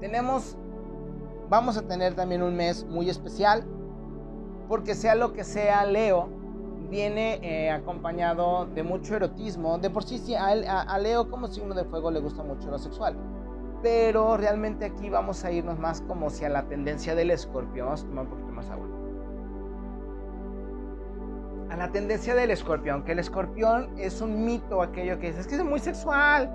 Tenemos, 0.00 0.56
vamos 1.50 1.76
a 1.76 1.82
tener 1.82 2.14
también 2.14 2.42
un 2.42 2.56
mes 2.56 2.84
muy 2.84 3.10
especial, 3.10 3.64
porque 4.66 4.94
sea 4.94 5.14
lo 5.14 5.32
que 5.34 5.44
sea 5.44 5.84
Leo, 5.84 6.28
viene 6.88 7.38
eh, 7.42 7.70
acompañado 7.70 8.66
de 8.66 8.82
mucho 8.82 9.16
erotismo. 9.16 9.78
De 9.78 9.90
por 9.90 10.04
sí, 10.04 10.18
sí 10.18 10.34
a, 10.34 10.48
a, 10.48 10.98
Leo 10.98 11.30
como 11.30 11.48
signo 11.48 11.74
de 11.74 11.84
fuego 11.84 12.10
le 12.10 12.20
gusta 12.20 12.42
mucho 12.42 12.70
lo 12.70 12.78
sexual. 12.78 13.16
Pero 13.82 14.36
realmente 14.36 14.86
aquí 14.86 15.08
vamos 15.08 15.44
a 15.44 15.52
irnos 15.52 15.78
más 15.78 16.00
como 16.02 16.30
si 16.30 16.44
a 16.44 16.48
la 16.48 16.64
tendencia 16.66 17.14
del 17.14 17.30
escorpión. 17.30 17.86
Vamos 17.86 18.02
a 18.02 18.06
tomar 18.06 18.24
un 18.24 18.30
poquito 18.30 18.52
más 18.52 18.70
agua 18.70 18.86
a 21.70 21.76
la 21.76 21.92
tendencia 21.92 22.34
del 22.34 22.50
escorpión, 22.50 23.04
que 23.04 23.12
el 23.12 23.18
escorpión 23.18 23.90
es 23.98 24.20
un 24.20 24.44
mito, 24.44 24.82
aquello 24.82 25.18
que 25.18 25.28
dices, 25.28 25.40
es 25.42 25.46
que 25.46 25.56
es 25.56 25.64
muy 25.64 25.80
sexual. 25.80 26.50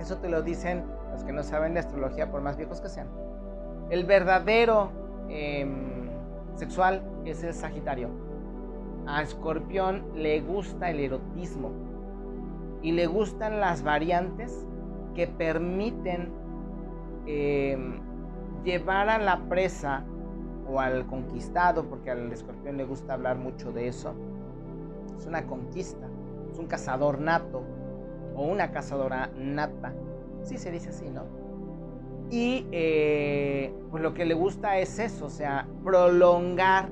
Eso 0.00 0.16
te 0.18 0.28
lo 0.28 0.42
dicen 0.42 0.84
los 1.12 1.24
que 1.24 1.32
no 1.32 1.42
saben 1.42 1.74
de 1.74 1.80
astrología, 1.80 2.30
por 2.30 2.40
más 2.40 2.56
viejos 2.56 2.80
que 2.80 2.88
sean. 2.88 3.08
El 3.90 4.04
verdadero 4.04 4.90
em, 5.28 6.08
sexual 6.54 7.02
es 7.24 7.42
el 7.42 7.54
Sagitario. 7.54 8.27
A 9.08 9.22
escorpión 9.22 10.04
le 10.14 10.42
gusta 10.42 10.90
el 10.90 11.00
erotismo 11.00 11.72
y 12.82 12.92
le 12.92 13.06
gustan 13.06 13.58
las 13.58 13.82
variantes 13.82 14.66
que 15.14 15.26
permiten 15.26 16.28
em, 17.24 18.00
llevar 18.64 19.08
a 19.08 19.18
la 19.18 19.40
presa 19.48 20.04
o 20.70 20.78
al 20.78 21.06
conquistado, 21.06 21.86
porque 21.88 22.10
al 22.10 22.30
escorpión 22.30 22.76
le 22.76 22.84
gusta 22.84 23.14
hablar 23.14 23.38
mucho 23.38 23.72
de 23.72 23.88
eso. 23.88 24.12
Es 25.16 25.24
una 25.24 25.46
conquista, 25.46 26.06
es 26.52 26.58
un 26.58 26.66
cazador 26.66 27.18
nato 27.18 27.62
o 28.36 28.42
una 28.42 28.72
cazadora 28.72 29.30
nata. 29.38 29.94
Sí 30.42 30.58
se 30.58 30.70
dice 30.70 30.90
así, 30.90 31.08
¿no? 31.08 31.22
Y 32.30 32.66
eh, 32.72 33.72
pues 33.90 34.02
lo 34.02 34.12
que 34.12 34.26
le 34.26 34.34
gusta 34.34 34.78
es 34.78 34.98
eso, 34.98 35.24
o 35.24 35.30
sea, 35.30 35.66
prolongar 35.82 36.90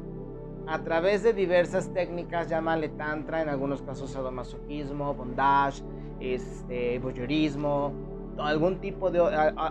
a 0.66 0.82
través 0.82 1.22
de 1.22 1.32
diversas 1.32 1.92
técnicas, 1.92 2.48
llámale 2.48 2.88
tantra, 2.88 3.42
en 3.42 3.48
algunos 3.48 3.82
casos 3.82 4.10
sadomasoquismo, 4.10 5.14
bondage, 5.14 5.82
este, 6.20 6.98
voyeurismo, 6.98 7.92
algún 8.38 8.80
tipo 8.80 9.10
de 9.10 9.20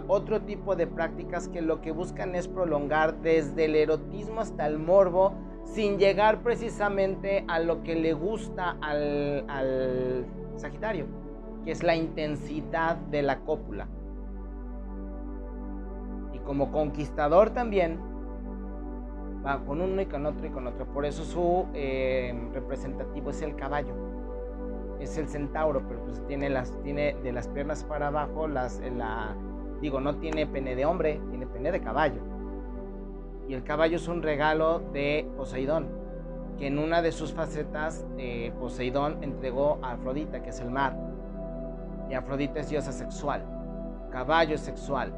otro 0.08 0.42
tipo 0.42 0.76
de 0.76 0.88
prácticas 0.88 1.50
que 1.50 1.62
lo 1.62 1.82
que 1.82 1.92
buscan 1.92 2.36
es 2.36 2.48
prolongar 2.48 3.22
desde 3.22 3.66
el 3.66 3.76
erotismo 3.76 4.42
hasta 4.42 4.66
el 4.66 4.80
morbo 4.80 5.34
sin 5.66 5.98
llegar 5.98 6.42
precisamente 6.42 7.44
a 7.48 7.60
lo 7.60 7.84
que 7.84 7.96
le 7.96 8.14
gusta 8.14 8.78
al, 8.82 9.46
al 9.50 10.26
Sagitario, 10.56 11.08
que 11.64 11.72
es 11.72 11.84
la 11.84 11.96
intensidad 11.96 12.96
de 12.96 13.22
la 13.22 13.40
cópula. 13.40 13.88
Y 16.34 16.40
como 16.40 16.72
conquistador 16.72 17.50
también, 17.50 18.00
va 19.46 19.64
con 19.64 19.82
uno 19.82 20.02
y 20.02 20.06
con 20.06 20.26
otro 20.26 20.46
y 20.46 20.50
con 20.50 20.68
otro. 20.68 20.86
Por 20.86 21.06
eso 21.06 21.24
su 21.24 21.68
eh, 21.74 22.34
representativo 22.54 23.30
es 23.30 23.42
el 23.42 23.56
caballo 23.56 23.94
es 25.00 25.18
el 25.18 25.28
centauro, 25.28 25.84
pero 25.88 26.04
pues 26.04 26.26
tiene, 26.28 26.50
las, 26.50 26.72
tiene 26.84 27.16
de 27.24 27.32
las 27.32 27.48
piernas 27.48 27.84
para 27.84 28.08
abajo, 28.08 28.48
las, 28.48 28.82
la, 28.98 29.36
digo, 29.82 30.00
no 30.00 30.16
tiene 30.18 30.48
pene 30.48 30.76
de 30.76 30.86
hombre, 30.86 31.22
tiene 31.30 31.48
pene 31.48 31.72
de 31.72 31.82
caballo. 31.82 32.22
Y 33.48 33.54
el 33.54 33.64
caballo 33.64 33.98
es 33.98 34.08
un 34.08 34.24
regalo 34.24 34.80
de 34.92 35.30
Poseidón, 35.38 35.88
que 36.58 36.68
en 36.68 36.80
una 36.80 37.02
de 37.02 37.12
sus 37.12 37.34
facetas 37.34 38.06
eh, 38.18 38.52
Poseidón 38.60 39.24
entregó 39.24 39.80
a 39.82 39.92
Afrodita, 39.92 40.42
que 40.42 40.50
es 40.50 40.60
el 40.60 40.72
mar. 40.72 40.96
Y 42.10 42.14
Afrodita 42.14 42.60
es 42.60 42.70
diosa 42.70 42.92
sexual, 42.92 43.44
caballo 44.12 44.56
es 44.56 44.62
sexual. 44.62 45.14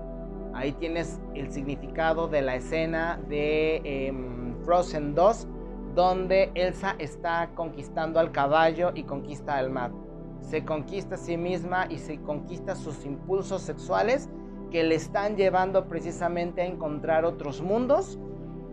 Ahí 0.57 0.71
tienes 0.71 1.21
el 1.35 1.51
significado 1.51 2.27
de 2.27 2.41
la 2.41 2.55
escena 2.55 3.19
de 3.29 3.79
em, 3.83 4.55
Frozen 4.65 5.13
2, 5.13 5.47
donde 5.93 6.49
Elsa 6.55 6.95
está 6.97 7.51
conquistando 7.53 8.19
al 8.19 8.31
caballo 8.31 8.91
y 8.95 9.03
conquista 9.03 9.55
al 9.55 9.69
mar. 9.69 9.91
Se 10.41 10.65
conquista 10.65 11.13
a 11.13 11.17
sí 11.19 11.37
misma 11.37 11.85
y 11.91 11.99
se 11.99 12.19
conquista 12.21 12.73
sus 12.73 13.05
impulsos 13.05 13.61
sexuales 13.61 14.31
que 14.71 14.83
le 14.83 14.95
están 14.95 15.35
llevando 15.35 15.87
precisamente 15.87 16.63
a 16.63 16.65
encontrar 16.65 17.23
otros 17.23 17.61
mundos 17.61 18.17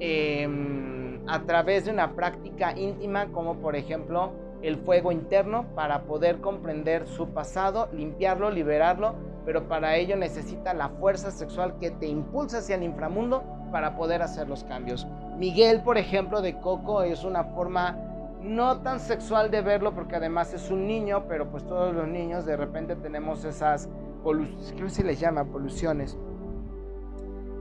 em, 0.01 1.21
a 1.29 1.43
través 1.43 1.85
de 1.85 1.91
una 1.91 2.15
práctica 2.15 2.75
íntima 2.79 3.27
como 3.27 3.57
por 3.57 3.77
ejemplo 3.77 4.33
el 4.65 4.77
fuego 4.77 5.13
interno 5.13 5.67
para 5.75 6.05
poder 6.05 6.41
comprender 6.41 7.07
su 7.07 7.29
pasado, 7.29 7.89
limpiarlo, 7.93 8.51
liberarlo, 8.51 9.15
pero 9.45 9.69
para 9.69 9.97
ello 9.97 10.17
necesita 10.17 10.73
la 10.73 10.89
fuerza 10.89 11.31
sexual 11.31 11.79
que 11.79 11.91
te 11.91 12.07
impulsa 12.07 12.59
hacia 12.59 12.77
el 12.77 12.83
inframundo 12.83 13.45
para 13.71 13.95
poder 13.95 14.23
hacer 14.23 14.49
los 14.49 14.65
cambios. 14.65 15.07
Miguel, 15.37 15.83
por 15.83 15.99
ejemplo, 15.99 16.41
de 16.41 16.59
Coco 16.61 17.03
es 17.03 17.25
una 17.25 17.45
forma 17.45 17.99
no 18.41 18.81
tan 18.81 19.01
sexual 19.01 19.51
de 19.51 19.61
verlo 19.61 19.95
porque 19.95 20.17
además 20.17 20.55
es 20.55 20.71
un 20.71 20.87
niño, 20.87 21.25
pero 21.29 21.51
pues 21.51 21.65
todos 21.67 21.95
los 21.95 22.09
niños 22.09 22.47
de 22.47 22.57
repente 22.57 22.97
tenemos 22.97 23.45
esas, 23.45 23.91
creo 24.23 24.89
se 24.89 25.05
les 25.05 25.21
llama 25.21 25.45
poluciones. 25.45 26.17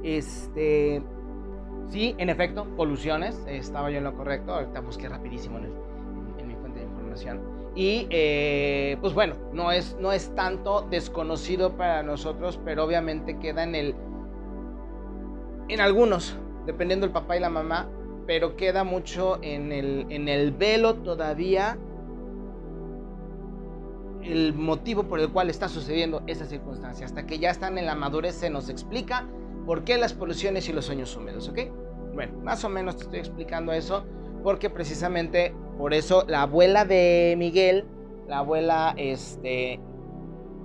Este, 0.04 1.02
sí, 1.90 2.16
en 2.18 2.30
efecto, 2.30 2.66
poluciones, 2.78 3.42
estaba 3.48 3.92
yo 3.92 3.98
en 3.98 4.06
lo 4.06 4.16
correcto, 4.16 4.54
ahorita 4.54 4.80
busqué 4.82 5.10
rapidísimo 5.10 5.58
en, 5.58 5.64
de 5.64 5.93
Y 7.76 8.08
eh, 8.12 8.98
pues 9.02 9.14
bueno, 9.14 9.36
no 9.52 9.72
es, 9.72 9.98
no 10.00 10.12
es 10.12 10.34
tanto 10.36 10.88
desconocido 10.90 11.76
para 11.76 12.04
nosotros, 12.04 12.60
pero 12.64 12.84
obviamente 12.84 13.40
queda 13.40 13.64
en 13.64 13.76
el 13.76 13.96
en 15.70 15.80
algunos, 15.80 16.38
dependiendo 16.66 17.06
del 17.06 17.14
papá 17.14 17.38
y 17.38 17.40
la 17.40 17.50
mamá, 17.50 17.90
pero 18.28 18.56
queda 18.56 18.84
mucho 18.84 19.40
en 19.42 19.72
el, 19.72 20.06
en 20.10 20.28
el 20.28 20.52
velo 20.52 20.96
todavía 20.96 21.78
el 24.22 24.54
motivo 24.54 25.04
por 25.04 25.20
el 25.20 25.30
cual 25.32 25.50
está 25.50 25.68
sucediendo 25.68 26.24
esa 26.28 26.46
circunstancia. 26.46 27.06
Hasta 27.06 27.26
que 27.26 27.40
ya 27.40 27.50
están 27.50 27.78
en 27.78 27.86
la 27.86 27.96
madurez 27.96 28.36
se 28.36 28.50
nos 28.50 28.70
explica 28.70 29.28
por 29.66 29.84
qué 29.84 29.98
las 29.98 30.14
poluciones 30.14 30.70
y 30.70 30.74
los 30.74 30.86
sueños 30.86 31.16
húmedos, 31.16 31.50
¿ok? 31.50 31.60
Bueno, 32.14 32.38
más 32.40 32.64
o 32.64 32.70
menos 32.70 32.98
te 32.98 33.04
estoy 33.04 33.20
explicando 33.20 33.74
eso 33.74 34.06
porque 34.44 34.70
precisamente 34.70 35.54
por 35.78 35.94
eso 35.94 36.26
la 36.28 36.44
abuela 36.44 36.86
de 36.86 37.36
Miguel, 37.38 37.86
la 38.28 38.40
abuela 38.40 38.94
este, 38.98 39.80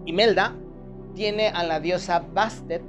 Imelda, 0.05 0.55
tiene 1.15 1.49
a 1.49 1.65
la 1.65 1.81
diosa 1.81 2.25
Bastet 2.33 2.83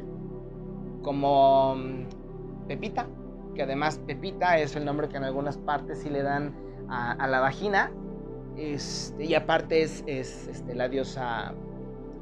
como 1.02 1.76
mm, 1.76 2.68
Pepita, 2.68 3.08
que 3.56 3.64
además 3.64 4.00
Pepita 4.06 4.58
es 4.60 4.76
el 4.76 4.86
nombre 4.86 5.10
que 5.10 5.18
en 5.18 5.24
algunas 5.24 5.58
partes 5.58 6.00
sí 6.00 6.10
le 6.10 6.24
dan 6.24 6.54
a, 6.90 7.28
la 7.28 7.40
vagina. 7.40 7.92
Este, 8.58 9.26
y 9.26 9.36
aparte 9.36 9.84
es, 9.84 10.04
este, 10.08 10.76
la 10.76 10.90
diosa 10.90 11.54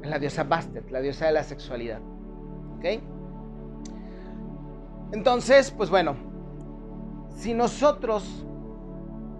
la 0.02 0.18
diosa 0.18 0.44
Bastet, 0.44 0.90
la 0.90 1.00
diosa 1.00 1.26
de 1.26 1.32
la 1.32 1.42
sexualidad. 1.42 2.00
¿Ok? 2.78 3.02
Entonces, 5.12 5.70
pues 5.70 5.90
bueno, 5.90 6.16
si 7.34 7.54
nosotros 7.54 8.46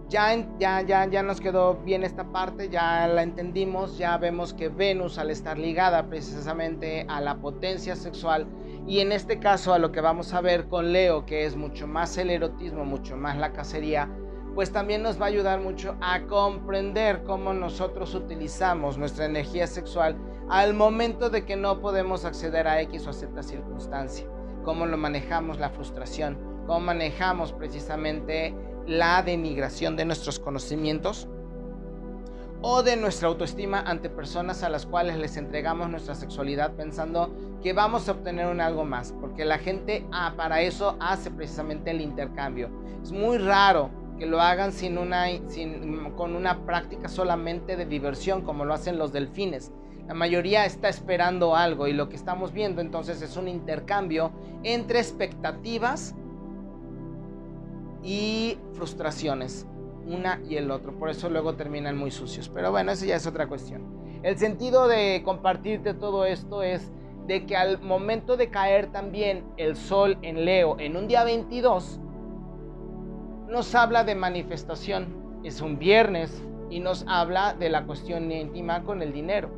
ya, 0.09 0.35
ya, 0.59 0.81
ya, 0.83 1.07
ya 1.07 1.23
nos 1.23 1.40
quedó 1.40 1.75
bien 1.75 2.03
esta 2.03 2.25
parte, 2.25 2.68
ya 2.71 3.07
la 3.07 3.23
entendimos, 3.23 3.99
ya 3.99 4.16
vemos 4.16 4.55
que 4.55 4.68
Venus 4.68 5.18
al 5.18 5.31
estar 5.31 5.59
ligada 5.59 6.07
precisamente 6.07 7.05
a 7.09 7.21
la 7.21 7.37
potencia 7.37 7.94
sexual 7.94 8.47
y 8.87 9.01
en 9.01 9.12
este 9.12 9.38
caso 9.38 9.75
a 9.75 9.79
lo 9.79 9.92
que 9.92 10.01
vamos 10.01 10.33
a 10.33 10.40
ver 10.40 10.68
con 10.68 10.92
Leo, 10.92 11.27
que 11.27 11.44
es 11.44 11.57
mucho 11.57 11.87
más 11.87 12.16
el 12.16 12.31
erotismo, 12.31 12.87
mucho 12.87 13.16
más 13.16 13.37
la 13.37 13.53
cacería, 13.53 14.09
pues 14.55 14.73
también 14.73 15.03
nos 15.03 15.21
va 15.21 15.27
a 15.27 15.29
ayudar 15.29 15.61
mucho 15.61 15.97
a 16.01 16.23
comprender 16.23 17.23
cómo 17.25 17.53
nosotros 17.53 18.14
utilizamos 18.14 18.97
nuestra 18.97 19.27
energía 19.27 19.66
sexual 19.66 20.16
al 20.49 20.73
momento 20.73 21.29
de 21.29 21.44
que 21.44 21.57
no 21.57 21.81
podemos 21.81 22.25
acceder 22.25 22.66
a 22.66 22.81
X 22.81 23.07
o 23.07 23.12
Z 23.12 23.42
circunstancia, 23.42 24.27
cómo 24.64 24.87
lo 24.87 24.97
manejamos 24.97 25.59
la 25.59 25.68
frustración, 25.68 26.38
cómo 26.66 26.81
manejamos 26.81 27.53
precisamente 27.53 28.55
la 28.88 29.22
denigración 29.22 29.96
de 29.96 30.07
nuestros 30.07 30.38
conocimientos 30.38 31.29
o 32.62 32.83
de 32.83 32.96
nuestra 32.96 33.29
autoestima 33.29 33.81
ante 33.81 34.11
personas 34.11 34.62
a 34.62 34.68
las 34.68 34.87
cuales 34.87 35.16
les 35.16 35.37
entregamos 35.37 35.90
nuestra 35.90 36.14
sexualidad 36.14 36.72
pensando 36.72 37.31
que 37.62 37.72
vamos 37.72 38.09
a 38.09 38.12
obtener 38.12 38.46
un 38.46 38.61
algo 38.61 38.85
más, 38.85 39.14
porque 39.20 39.44
la 39.44 39.59
gente 39.59 40.07
ah, 40.11 40.35
para 40.37 40.62
eso 40.62 40.96
hace 41.01 41.31
precisamente 41.31 41.90
el 41.90 42.01
intercambio. 42.01 42.70
Es 43.03 43.12
muy 43.12 43.38
raro 43.38 43.90
que 44.18 44.27
lo 44.27 44.40
hagan 44.40 44.72
sin 44.72 44.98
una, 44.98 45.27
sin, 45.48 46.11
con 46.16 46.35
una 46.35 46.64
práctica 46.64 47.09
solamente 47.09 47.77
de 47.77 47.87
diversión 47.87 48.42
como 48.42 48.64
lo 48.64 48.74
hacen 48.74 48.98
los 48.98 49.12
delfines. 49.12 49.70
La 50.09 50.14
mayoría 50.14 50.64
está 50.64 50.88
esperando 50.88 51.55
algo 51.55 51.87
y 51.87 51.92
lo 51.92 52.09
que 52.09 52.16
estamos 52.16 52.53
viendo 52.53 52.81
entonces 52.81 53.20
es 53.20 53.37
un 53.37 53.46
intercambio 53.46 54.33
entre 54.64 54.98
expectativas 54.98 56.14
y 58.03 58.59
frustraciones 58.75 59.67
una 60.09 60.41
y 60.49 60.57
el 60.57 60.71
otro. 60.71 60.93
Por 60.99 61.11
eso 61.11 61.29
luego 61.29 61.55
terminan 61.55 61.97
muy 61.97 62.11
sucios. 62.11 62.49
Pero 62.49 62.71
bueno, 62.71 62.93
eso 62.93 63.05
ya 63.05 63.17
es 63.17 63.27
otra 63.27 63.47
cuestión. 63.47 63.83
El 64.23 64.39
sentido 64.39 64.89
de 64.89 65.23
compartirte 65.25 65.95
todo 65.95 66.25
esto 66.25 66.63
es 66.63 66.91
de 67.27 67.45
que 67.45 67.57
al 67.57 67.81
momento 67.81 68.37
de 68.37 68.49
caer 68.49 68.91
también 68.91 69.45
el 69.59 69.77
sol 69.77 70.19
en 70.23 70.45
Leo 70.45 70.77
en 70.79 70.97
un 70.97 71.09
día 71.09 71.25
22, 71.25 72.01
nos 73.49 73.75
habla 73.75 74.05
de 74.05 74.15
manifestación. 74.15 75.41
Es 75.45 75.61
un 75.61 75.79
viernes 75.79 76.43
y 76.71 76.81
nos 76.81 77.05
habla 77.07 77.55
de 77.55 77.69
la 77.69 77.85
cuestión 77.85 78.33
íntima 78.33 78.83
con 78.83 79.03
el 79.03 79.13
dinero. 79.13 79.51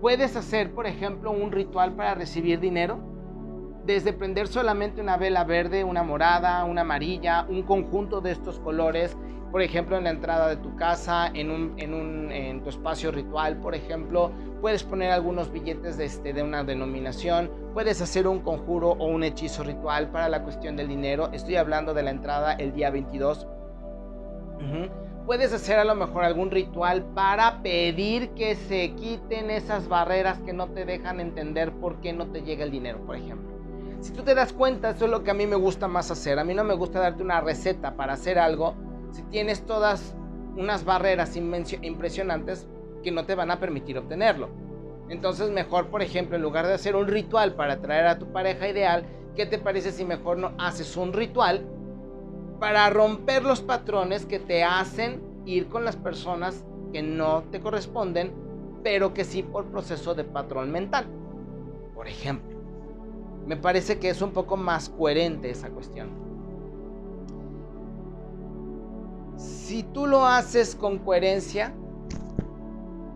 ¿Puedes 0.00 0.36
hacer, 0.36 0.72
por 0.74 0.86
ejemplo, 0.86 1.30
un 1.30 1.50
ritual 1.50 1.94
para 1.94 2.14
recibir 2.14 2.60
dinero? 2.60 3.13
Desde 3.86 4.12
prender 4.12 4.48
solamente 4.48 5.00
una 5.00 5.16
vela 5.16 5.44
verde, 5.44 5.84
una 5.84 6.02
morada, 6.02 6.64
una 6.64 6.82
amarilla, 6.82 7.46
un 7.48 7.62
conjunto 7.62 8.20
de 8.20 8.32
estos 8.32 8.58
colores, 8.60 9.16
por 9.54 9.62
ejemplo, 9.62 9.96
en 9.96 10.04
la 10.04 10.10
entrada 10.10 10.48
de 10.48 10.56
tu 10.56 10.74
casa, 10.74 11.30
en, 11.32 11.50
un, 11.50 12.62
tu 12.64 12.70
espacio 12.70 13.12
ritual, 13.12 13.58
por 13.58 13.76
ejemplo, 13.76 14.32
puedes 14.60 14.82
poner 14.82 15.12
algunos 15.12 15.52
billetes 15.52 15.96
de, 15.96 16.06
este, 16.06 16.32
de 16.32 16.42
una 16.42 16.64
denominación, 16.64 17.50
puedes 17.72 18.00
hacer 18.02 18.26
un 18.26 18.40
conjuro 18.40 18.90
o 18.90 19.06
un 19.06 19.22
hechizo 19.22 19.62
ritual 19.62 20.10
para 20.10 20.28
la 20.28 20.42
cuestión 20.42 20.74
del 20.74 20.88
dinero. 20.88 21.30
Estoy 21.32 21.54
hablando 21.54 21.94
de 21.94 22.02
la 22.02 22.10
entrada 22.10 22.54
el 22.54 22.72
día 22.72 22.90
22. 22.90 23.46
Puedes 25.24 25.52
hacer 25.52 25.78
a 25.78 25.84
lo 25.84 25.94
mejor 25.94 26.24
algún 26.24 26.50
ritual 26.50 27.04
para 27.14 27.62
pedir 27.62 28.30
que 28.30 28.56
se 28.56 28.92
quiten 28.94 29.50
esas 29.50 29.88
barreras 29.88 30.40
que 30.40 30.52
no 30.52 30.70
te 30.70 30.84
dejan 30.84 31.20
entender 31.20 31.70
por 31.74 32.00
qué 32.00 32.12
no 32.12 32.26
te 32.26 32.42
llega 32.42 32.64
el 32.64 32.72
dinero, 32.72 32.98
por 33.06 33.14
ejemplo 33.14 33.53
Si 34.04 34.12
tú 34.12 34.22
te 34.22 34.34
das 34.34 34.52
cuenta, 34.52 34.90
eso 34.90 35.06
es 35.06 35.10
lo 35.10 35.24
que 35.24 35.30
a 35.30 35.34
mí 35.34 35.46
me 35.46 35.56
gusta 35.56 35.88
más 35.88 36.10
hacer. 36.10 36.38
A 36.38 36.44
mí 36.44 36.52
no 36.52 36.62
me 36.62 36.74
gusta 36.74 37.00
darte 37.00 37.22
una 37.22 37.40
receta 37.40 37.96
para 37.96 38.12
hacer 38.12 38.38
algo 38.38 38.74
si 39.12 39.22
tienes 39.22 39.64
todas 39.64 40.14
unas 40.58 40.84
barreras 40.84 41.34
impresionantes 41.36 42.68
que 43.02 43.10
no 43.10 43.24
te 43.24 43.34
van 43.34 43.50
a 43.50 43.58
permitir 43.58 43.96
obtenerlo. 43.96 44.50
Entonces 45.08 45.48
mejor, 45.48 45.86
por 45.86 46.02
ejemplo, 46.02 46.36
en 46.36 46.42
lugar 46.42 46.66
de 46.66 46.74
hacer 46.74 46.96
un 46.96 47.08
ritual 47.08 47.54
para 47.54 47.74
atraer 47.74 48.06
a 48.06 48.18
tu 48.18 48.30
pareja 48.30 48.68
ideal, 48.68 49.06
¿qué 49.34 49.46
te 49.46 49.58
parece 49.58 49.90
si 49.90 50.04
mejor 50.04 50.36
no 50.36 50.52
haces 50.58 50.98
un 50.98 51.14
ritual 51.14 51.66
para 52.60 52.90
romper 52.90 53.42
los 53.42 53.62
patrones 53.62 54.26
que 54.26 54.38
te 54.38 54.64
hacen 54.64 55.22
ir 55.46 55.68
con 55.68 55.82
las 55.82 55.96
personas 55.96 56.62
que 56.92 57.02
no 57.02 57.44
te 57.44 57.58
corresponden, 57.58 58.34
pero 58.82 59.14
que 59.14 59.24
sí 59.24 59.42
por 59.42 59.64
proceso 59.64 60.14
de 60.14 60.24
patrón 60.24 60.70
mental? 60.70 61.06
Por 61.94 62.06
ejemplo, 62.06 62.53
me 63.46 63.56
parece 63.56 63.98
que 63.98 64.08
es 64.08 64.22
un 64.22 64.32
poco 64.32 64.56
más 64.56 64.88
coherente 64.88 65.50
esa 65.50 65.68
cuestión. 65.70 66.08
Si 69.36 69.82
tú 69.82 70.06
lo 70.06 70.26
haces 70.26 70.74
con 70.74 70.98
coherencia, 70.98 71.74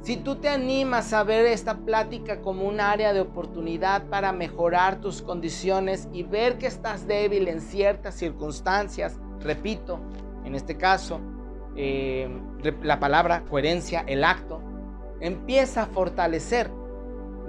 si 0.03 0.17
tú 0.17 0.37
te 0.37 0.49
animas 0.49 1.13
a 1.13 1.23
ver 1.23 1.45
esta 1.47 1.77
plática 1.77 2.41
como 2.41 2.67
un 2.67 2.81
área 2.81 3.13
de 3.13 3.21
oportunidad 3.21 4.07
para 4.07 4.33
mejorar 4.33 5.01
tus 5.01 5.21
condiciones 5.21 6.09
y 6.13 6.23
ver 6.23 6.57
que 6.57 6.67
estás 6.67 7.07
débil 7.07 7.47
en 7.49 7.61
ciertas 7.61 8.15
circunstancias, 8.15 9.19
repito, 9.41 10.01
en 10.45 10.55
este 10.55 10.77
caso, 10.79 11.21
eh, 11.77 12.29
la 12.83 12.99
palabra 12.99 13.45
coherencia, 13.45 14.03
el 14.07 14.25
acto, 14.25 14.63
empieza 15.21 15.83
a 15.83 15.87
fortalecer. 15.87 16.71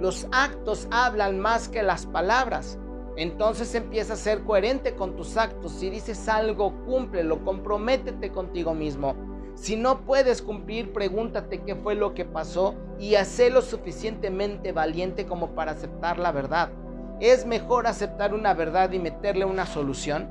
Los 0.00 0.26
actos 0.32 0.88
hablan 0.90 1.40
más 1.40 1.68
que 1.68 1.82
las 1.82 2.06
palabras. 2.06 2.78
Entonces 3.16 3.74
empieza 3.74 4.14
a 4.14 4.16
ser 4.16 4.44
coherente 4.44 4.94
con 4.94 5.14
tus 5.14 5.36
actos. 5.36 5.72
Si 5.72 5.90
dices 5.90 6.26
algo, 6.26 6.72
cúmplelo, 6.86 7.44
comprométete 7.44 8.30
contigo 8.30 8.72
mismo. 8.72 9.14
Si 9.56 9.76
no 9.76 10.00
puedes 10.06 10.40
cumplir, 10.40 10.94
pregúntate 10.94 11.60
qué 11.64 11.74
fue 11.74 11.96
lo 11.96 12.14
que 12.14 12.24
pasó 12.24 12.74
y 12.98 13.16
hazlo 13.16 13.50
lo 13.50 13.62
suficientemente 13.62 14.72
valiente 14.72 15.26
como 15.26 15.50
para 15.50 15.72
aceptar 15.72 16.18
la 16.18 16.32
verdad. 16.32 16.70
Es 17.20 17.44
mejor 17.44 17.86
aceptar 17.86 18.32
una 18.32 18.54
verdad 18.54 18.92
y 18.92 18.98
meterle 18.98 19.44
una 19.44 19.66
solución 19.66 20.30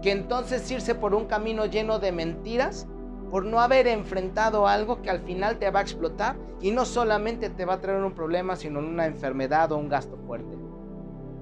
que 0.00 0.10
entonces 0.10 0.70
irse 0.70 0.94
por 0.94 1.14
un 1.14 1.26
camino 1.26 1.66
lleno 1.66 1.98
de 1.98 2.12
mentiras 2.12 2.86
por 3.30 3.44
no 3.44 3.60
haber 3.60 3.86
enfrentado 3.86 4.66
algo 4.68 5.02
que 5.02 5.10
al 5.10 5.20
final 5.20 5.58
te 5.58 5.70
va 5.70 5.80
a 5.80 5.82
explotar 5.82 6.36
y 6.60 6.70
no 6.70 6.84
solamente 6.84 7.50
te 7.50 7.64
va 7.64 7.74
a 7.74 7.80
traer 7.80 8.02
un 8.02 8.14
problema, 8.14 8.56
sino 8.56 8.78
una 8.78 9.06
enfermedad 9.06 9.72
o 9.72 9.78
un 9.78 9.88
gasto 9.88 10.16
fuerte. 10.26 10.56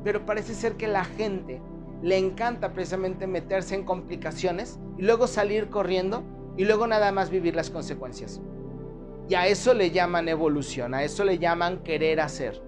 Pero 0.03 0.25
parece 0.25 0.55
ser 0.55 0.77
que 0.77 0.89
la 0.89 1.05
gente 1.05 1.61
le 2.03 2.19
encanta 2.19 2.73
precisamente 2.73 3.27
meterse 3.27 3.75
en 3.75 3.85
complicaciones 3.85 4.79
y 4.99 5.03
luego 5.03 5.27
salir 5.27 5.71
corriendo 5.71 6.23
y 6.57 6.65
luego 6.65 6.87
nada 6.87 7.13
más 7.13 7.31
vivir 7.31 7.57
las 7.57 7.71
consecuencias. 7.71 8.41
Y 9.29 9.35
a 9.35 9.47
eso 9.47 9.73
le 9.73 9.91
llaman 9.91 10.29
evolución, 10.29 10.95
a 10.95 11.03
eso 11.03 11.25
le 11.25 11.39
llaman 11.39 11.83
querer 11.83 12.21
hacer. 12.21 12.61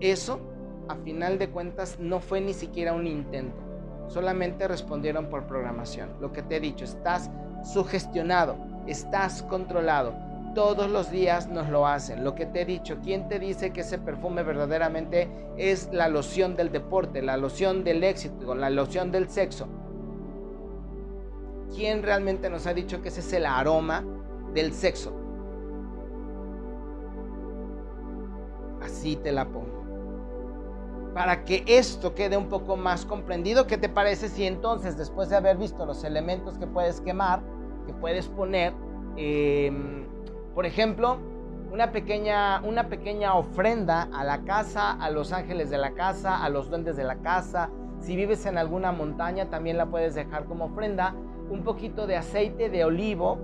Eso, 0.00 0.40
a 0.88 0.94
final 0.96 1.38
de 1.38 1.50
cuentas, 1.50 1.98
no 1.98 2.20
fue 2.20 2.40
ni 2.40 2.54
siquiera 2.54 2.92
un 2.92 3.06
intento. 3.06 3.56
Solamente 4.06 4.68
respondieron 4.68 5.28
por 5.28 5.46
programación. 5.46 6.10
Lo 6.20 6.32
que 6.32 6.42
te 6.42 6.56
he 6.56 6.60
dicho, 6.60 6.84
estás 6.84 7.30
sugestionado, 7.64 8.56
estás 8.86 9.42
controlado. 9.42 10.14
Todos 10.54 10.88
los 10.88 11.10
días 11.10 11.48
nos 11.48 11.68
lo 11.68 11.86
hacen. 11.86 12.22
Lo 12.22 12.36
que 12.36 12.46
te 12.46 12.62
he 12.62 12.64
dicho, 12.64 12.98
¿quién 13.02 13.26
te 13.26 13.40
dice 13.40 13.72
que 13.72 13.80
ese 13.80 13.98
perfume 13.98 14.44
verdaderamente 14.44 15.28
es 15.56 15.88
la 15.92 16.08
loción 16.08 16.54
del 16.54 16.70
deporte, 16.70 17.22
la 17.22 17.36
loción 17.36 17.82
del 17.82 18.04
éxito, 18.04 18.54
la 18.54 18.70
loción 18.70 19.10
del 19.10 19.28
sexo? 19.28 19.66
¿quién 21.74 22.02
realmente 22.02 22.48
nos 22.48 22.66
ha 22.66 22.74
dicho 22.74 23.02
que 23.02 23.08
ese 23.08 23.20
es 23.20 23.32
el 23.32 23.46
aroma 23.46 24.04
del 24.52 24.72
sexo? 24.72 25.12
Así 28.82 29.16
te 29.16 29.32
la 29.32 29.46
pongo. 29.46 29.84
Para 31.14 31.44
que 31.44 31.64
esto 31.66 32.14
quede 32.14 32.36
un 32.36 32.48
poco 32.48 32.76
más 32.76 33.04
comprendido, 33.04 33.66
¿qué 33.66 33.78
te 33.78 33.88
parece 33.88 34.28
si 34.28 34.44
entonces, 34.44 34.96
después 34.96 35.28
de 35.28 35.36
haber 35.36 35.56
visto 35.56 35.86
los 35.86 36.02
elementos 36.04 36.58
que 36.58 36.66
puedes 36.66 37.00
quemar, 37.00 37.42
que 37.86 37.92
puedes 37.92 38.28
poner, 38.28 38.72
em, 39.16 40.06
por 40.54 40.66
ejemplo, 40.66 41.18
una 41.72 41.90
pequeña, 41.90 42.60
una 42.62 42.88
pequeña 42.88 43.34
ofrenda 43.34 44.08
a 44.12 44.22
la 44.24 44.44
casa, 44.44 44.92
a 44.92 45.10
los 45.10 45.32
ángeles 45.32 45.70
de 45.70 45.78
la 45.78 45.92
casa, 45.92 46.44
a 46.44 46.48
los 46.48 46.70
duendes 46.70 46.96
de 46.96 47.04
la 47.04 47.16
casa. 47.16 47.70
Si 47.98 48.14
vives 48.14 48.46
en 48.46 48.58
alguna 48.58 48.92
montaña, 48.92 49.50
también 49.50 49.76
la 49.76 49.86
puedes 49.86 50.14
dejar 50.14 50.44
como 50.44 50.66
ofrenda 50.66 51.14
un 51.50 51.64
poquito 51.64 52.06
de 52.06 52.16
aceite 52.16 52.70
de 52.70 52.84
olivo 52.84 53.38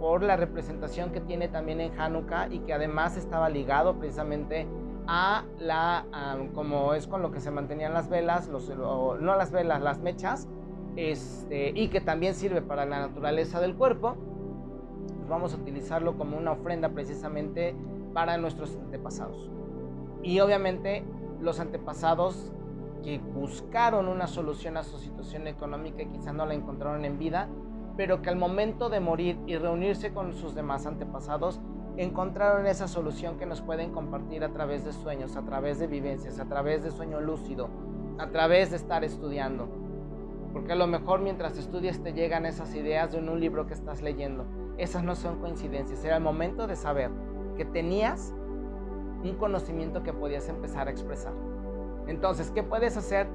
por 0.00 0.22
la 0.22 0.36
representación 0.36 1.10
que 1.10 1.20
tiene 1.20 1.48
también 1.48 1.80
en 1.80 1.98
Hanukkah 1.98 2.48
y 2.50 2.60
que 2.60 2.72
además 2.72 3.16
estaba 3.16 3.48
ligado 3.48 3.98
precisamente 3.98 4.66
a 5.06 5.44
la, 5.58 6.04
como 6.54 6.94
es 6.94 7.06
con 7.06 7.22
lo 7.22 7.30
que 7.30 7.40
se 7.40 7.50
mantenían 7.50 7.94
las 7.94 8.08
velas, 8.08 8.48
no 8.48 9.16
las 9.36 9.52
velas, 9.52 9.80
las 9.80 10.00
mechas, 10.00 10.48
este, 10.96 11.70
y 11.74 11.88
que 11.88 12.00
también 12.00 12.34
sirve 12.34 12.62
para 12.62 12.86
la 12.86 13.00
naturaleza 13.00 13.60
del 13.60 13.76
cuerpo, 13.76 14.16
pues 15.16 15.28
vamos 15.28 15.52
a 15.54 15.56
utilizarlo 15.56 16.16
como 16.16 16.36
una 16.36 16.52
ofrenda 16.52 16.88
precisamente 16.88 17.74
para 18.14 18.38
nuestros 18.38 18.76
antepasados. 18.76 19.50
Y 20.22 20.40
obviamente 20.40 21.04
los 21.40 21.60
antepasados 21.60 22.52
que 23.02 23.18
buscaron 23.18 24.08
una 24.08 24.26
solución 24.26 24.76
a 24.76 24.82
su 24.82 24.98
situación 24.98 25.46
económica 25.46 26.02
y 26.02 26.06
quizá 26.06 26.32
no 26.32 26.46
la 26.46 26.54
encontraron 26.54 27.04
en 27.04 27.18
vida, 27.18 27.48
pero 27.96 28.22
que 28.22 28.30
al 28.30 28.36
momento 28.36 28.88
de 28.88 29.00
morir 29.00 29.38
y 29.46 29.56
reunirse 29.56 30.12
con 30.12 30.32
sus 30.34 30.54
demás 30.54 30.86
antepasados, 30.86 31.60
encontraron 31.96 32.66
esa 32.66 32.88
solución 32.88 33.38
que 33.38 33.46
nos 33.46 33.62
pueden 33.62 33.92
compartir 33.92 34.44
a 34.44 34.52
través 34.52 34.84
de 34.84 34.92
sueños, 34.92 35.36
a 35.36 35.42
través 35.42 35.78
de 35.78 35.86
vivencias, 35.86 36.40
a 36.40 36.46
través 36.46 36.82
de 36.82 36.90
sueño 36.90 37.20
lúcido, 37.20 37.68
a 38.18 38.28
través 38.28 38.70
de 38.70 38.76
estar 38.76 39.04
estudiando. 39.04 39.85
Porque 40.56 40.72
a 40.72 40.76
lo 40.76 40.86
mejor 40.86 41.20
mientras 41.20 41.58
estudias 41.58 42.02
te 42.02 42.14
llegan 42.14 42.46
esas 42.46 42.74
ideas 42.74 43.12
de 43.12 43.18
un 43.18 43.38
libro 43.38 43.66
que 43.66 43.74
estás 43.74 44.00
leyendo. 44.00 44.46
Esas 44.78 45.04
no 45.04 45.14
son 45.14 45.38
coincidencias, 45.38 46.02
era 46.02 46.16
el 46.16 46.22
momento 46.22 46.66
de 46.66 46.76
saber 46.76 47.10
que 47.58 47.66
tenías 47.66 48.32
un 49.22 49.36
conocimiento 49.38 50.02
que 50.02 50.14
podías 50.14 50.48
empezar 50.48 50.88
a 50.88 50.90
expresar. 50.90 51.34
Entonces, 52.06 52.50
¿qué 52.52 52.62
puedes 52.62 52.96
hacer? 52.96 53.28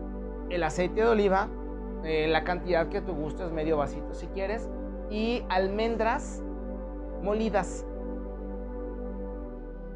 El 0.49 0.63
aceite 0.63 1.01
de 1.01 1.09
oliva, 1.09 1.47
eh, 2.03 2.27
la 2.27 2.43
cantidad 2.43 2.89
que 2.89 3.01
tú 3.01 3.13
gustes, 3.13 3.51
medio 3.51 3.77
vasito 3.77 4.15
si 4.15 4.25
quieres, 4.25 4.67
y 5.11 5.43
almendras 5.47 6.41
molidas. 7.21 7.85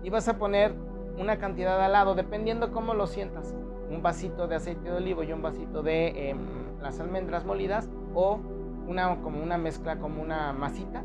Y 0.04 0.12
vas 0.12 0.28
a 0.28 0.38
poner 0.38 0.76
una 1.18 1.40
cantidad 1.40 1.82
al 1.82 1.92
lado, 1.92 2.14
dependiendo 2.14 2.72
cómo 2.72 2.94
lo 2.94 3.08
sientas. 3.08 3.56
Un 3.90 4.02
vasito 4.02 4.48
de 4.48 4.56
aceite 4.56 4.90
de 4.90 4.96
olivo 4.96 5.24
y 5.24 5.32
un 5.32 5.42
vasito 5.42 5.84
de 5.84 6.30
em, 6.30 6.38
las 6.82 7.00
almendras 7.00 7.46
molidas 7.46 7.90
o 8.14 8.40
una, 8.88 9.22
como 9.22 9.42
una 9.42 9.58
mezcla, 9.58 9.98
como 10.00 10.22
una 10.22 10.54
masita 10.54 11.04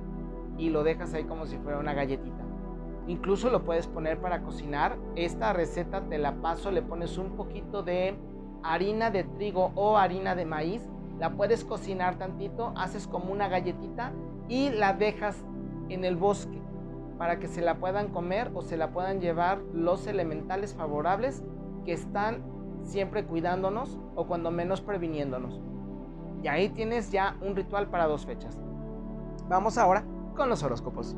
y 0.59 0.71
lo 0.71 0.83
dejas 0.83 1.15
ahí 1.15 1.25
como 1.25 1.47
si 1.47 1.57
fuera 1.59 1.79
una 1.79 1.95
galletita. 1.95 2.45
Incluso 3.07 3.51
lo 3.51 3.65
puedes 3.65 3.87
poner 3.87 4.21
para 4.21 4.43
cocinar. 4.43 4.97
Esta 5.17 5.53
receta 5.53 6.03
te 6.03 6.19
la 6.19 6.37
paso, 6.37 6.71
le 6.71 6.83
pones 6.83 7.19
un 7.19 7.31
poquito 7.37 7.83
de 7.83 8.15
harina 8.63 9.11
de 9.11 9.25
trigo 9.25 9.73
o 9.75 9.97
harina 9.97 10.35
de 10.35 10.45
maíz. 10.45 10.89
La 11.19 11.31
puedes 11.31 11.65
cocinar 11.65 12.17
tantito, 12.17 12.73
haces 12.77 13.07
como 13.07 13.33
una 13.33 13.49
galletita 13.49 14.13
y 14.49 14.71
la 14.71 14.93
dejas 14.93 15.45
en 15.89 16.05
el 16.05 16.17
bosque 16.17 16.61
para 17.19 17.39
que 17.39 17.49
se 17.49 17.61
la 17.61 17.77
puedan 17.77 18.09
comer 18.09 18.51
o 18.55 18.63
se 18.63 18.77
la 18.77 18.93
puedan 18.93 19.21
llevar 19.21 19.61
los 19.75 20.07
elementales 20.07 20.75
favorables 20.75 21.43
que 21.85 21.93
están 21.93 22.43
siempre 22.85 23.25
cuidándonos 23.25 23.99
o 24.15 24.27
cuando 24.27 24.51
menos 24.51 24.81
previniéndonos. 24.81 25.61
Y 26.43 26.49
ahí 26.49 26.71
tienes 26.71 27.11
ya 27.13 27.37
un 27.41 27.55
ritual 27.55 27.89
para 27.89 28.07
dos 28.07 28.25
fechas. 28.27 28.59
Vamos 29.49 29.79
ahora 29.79 30.05
con 30.35 30.49
los 30.49 30.63
horóscopos. 30.63 31.17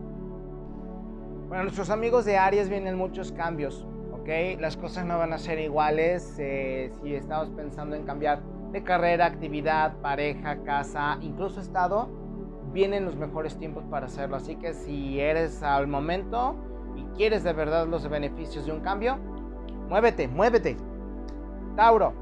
Para 1.49 1.63
nuestros 1.63 1.91
amigos 1.91 2.25
de 2.25 2.39
Aries 2.39 2.69
vienen 2.69 2.97
muchos 2.97 3.31
cambios, 3.31 3.87
¿ok? 4.13 4.59
Las 4.59 4.77
cosas 4.77 5.05
no 5.05 5.19
van 5.19 5.33
a 5.33 5.39
ser 5.39 5.59
iguales 5.59 6.37
eh, 6.39 6.91
si 7.03 7.15
estamos 7.15 7.51
pensando 7.51 7.95
en 7.95 8.05
cambiar 8.05 8.41
de 8.73 8.83
carrera, 8.83 9.27
actividad, 9.27 9.97
pareja, 9.99 10.63
casa, 10.65 11.19
incluso 11.21 11.61
estado, 11.61 12.09
vienen 12.73 13.05
los 13.05 13.17
mejores 13.17 13.59
tiempos 13.59 13.85
para 13.85 14.07
hacerlo. 14.07 14.37
Así 14.37 14.57
que 14.57 14.73
si 14.73 15.21
eres 15.21 15.63
al 15.63 15.87
momento 15.87 16.57
y 16.97 17.03
quieres 17.17 17.45
de 17.45 17.53
verdad 17.53 17.87
los 17.87 18.09
beneficios 18.09 18.67
de 18.67 18.73
un 18.73 18.81
cambio, 18.81 19.19
muévete, 19.89 20.27
muévete. 20.27 20.77
Tauro, 21.77 22.13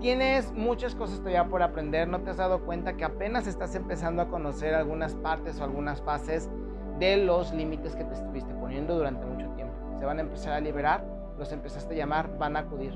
tienes 0.00 0.52
muchas 0.52 0.94
cosas 0.94 1.18
todavía 1.18 1.46
por 1.46 1.62
aprender, 1.62 2.08
no 2.08 2.20
te 2.20 2.30
has 2.30 2.36
dado 2.36 2.60
cuenta 2.60 2.96
que 2.96 3.04
apenas 3.04 3.46
estás 3.46 3.74
empezando 3.74 4.22
a 4.22 4.28
conocer 4.28 4.74
algunas 4.74 5.14
partes 5.14 5.60
o 5.60 5.64
algunas 5.64 6.02
fases 6.02 6.50
de 6.98 7.16
los 7.16 7.52
límites 7.52 7.96
que 7.96 8.04
te 8.04 8.14
estuviste 8.14 8.54
poniendo 8.54 8.96
durante 8.96 9.24
mucho 9.26 9.48
tiempo. 9.54 9.74
Se 9.98 10.04
van 10.04 10.18
a 10.18 10.22
empezar 10.22 10.52
a 10.52 10.60
liberar, 10.60 11.04
los 11.38 11.50
empezaste 11.52 11.94
a 11.94 11.96
llamar, 11.96 12.38
van 12.38 12.56
a 12.56 12.60
acudir. 12.60 12.92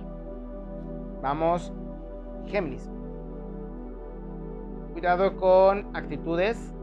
Vamos, 1.22 1.72
Géminis. 2.46 2.88
Cuidado 4.92 5.36
con 5.36 5.88
actitudes, 5.94 6.74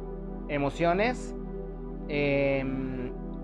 emociones 0.47 1.35
em, 2.07 2.94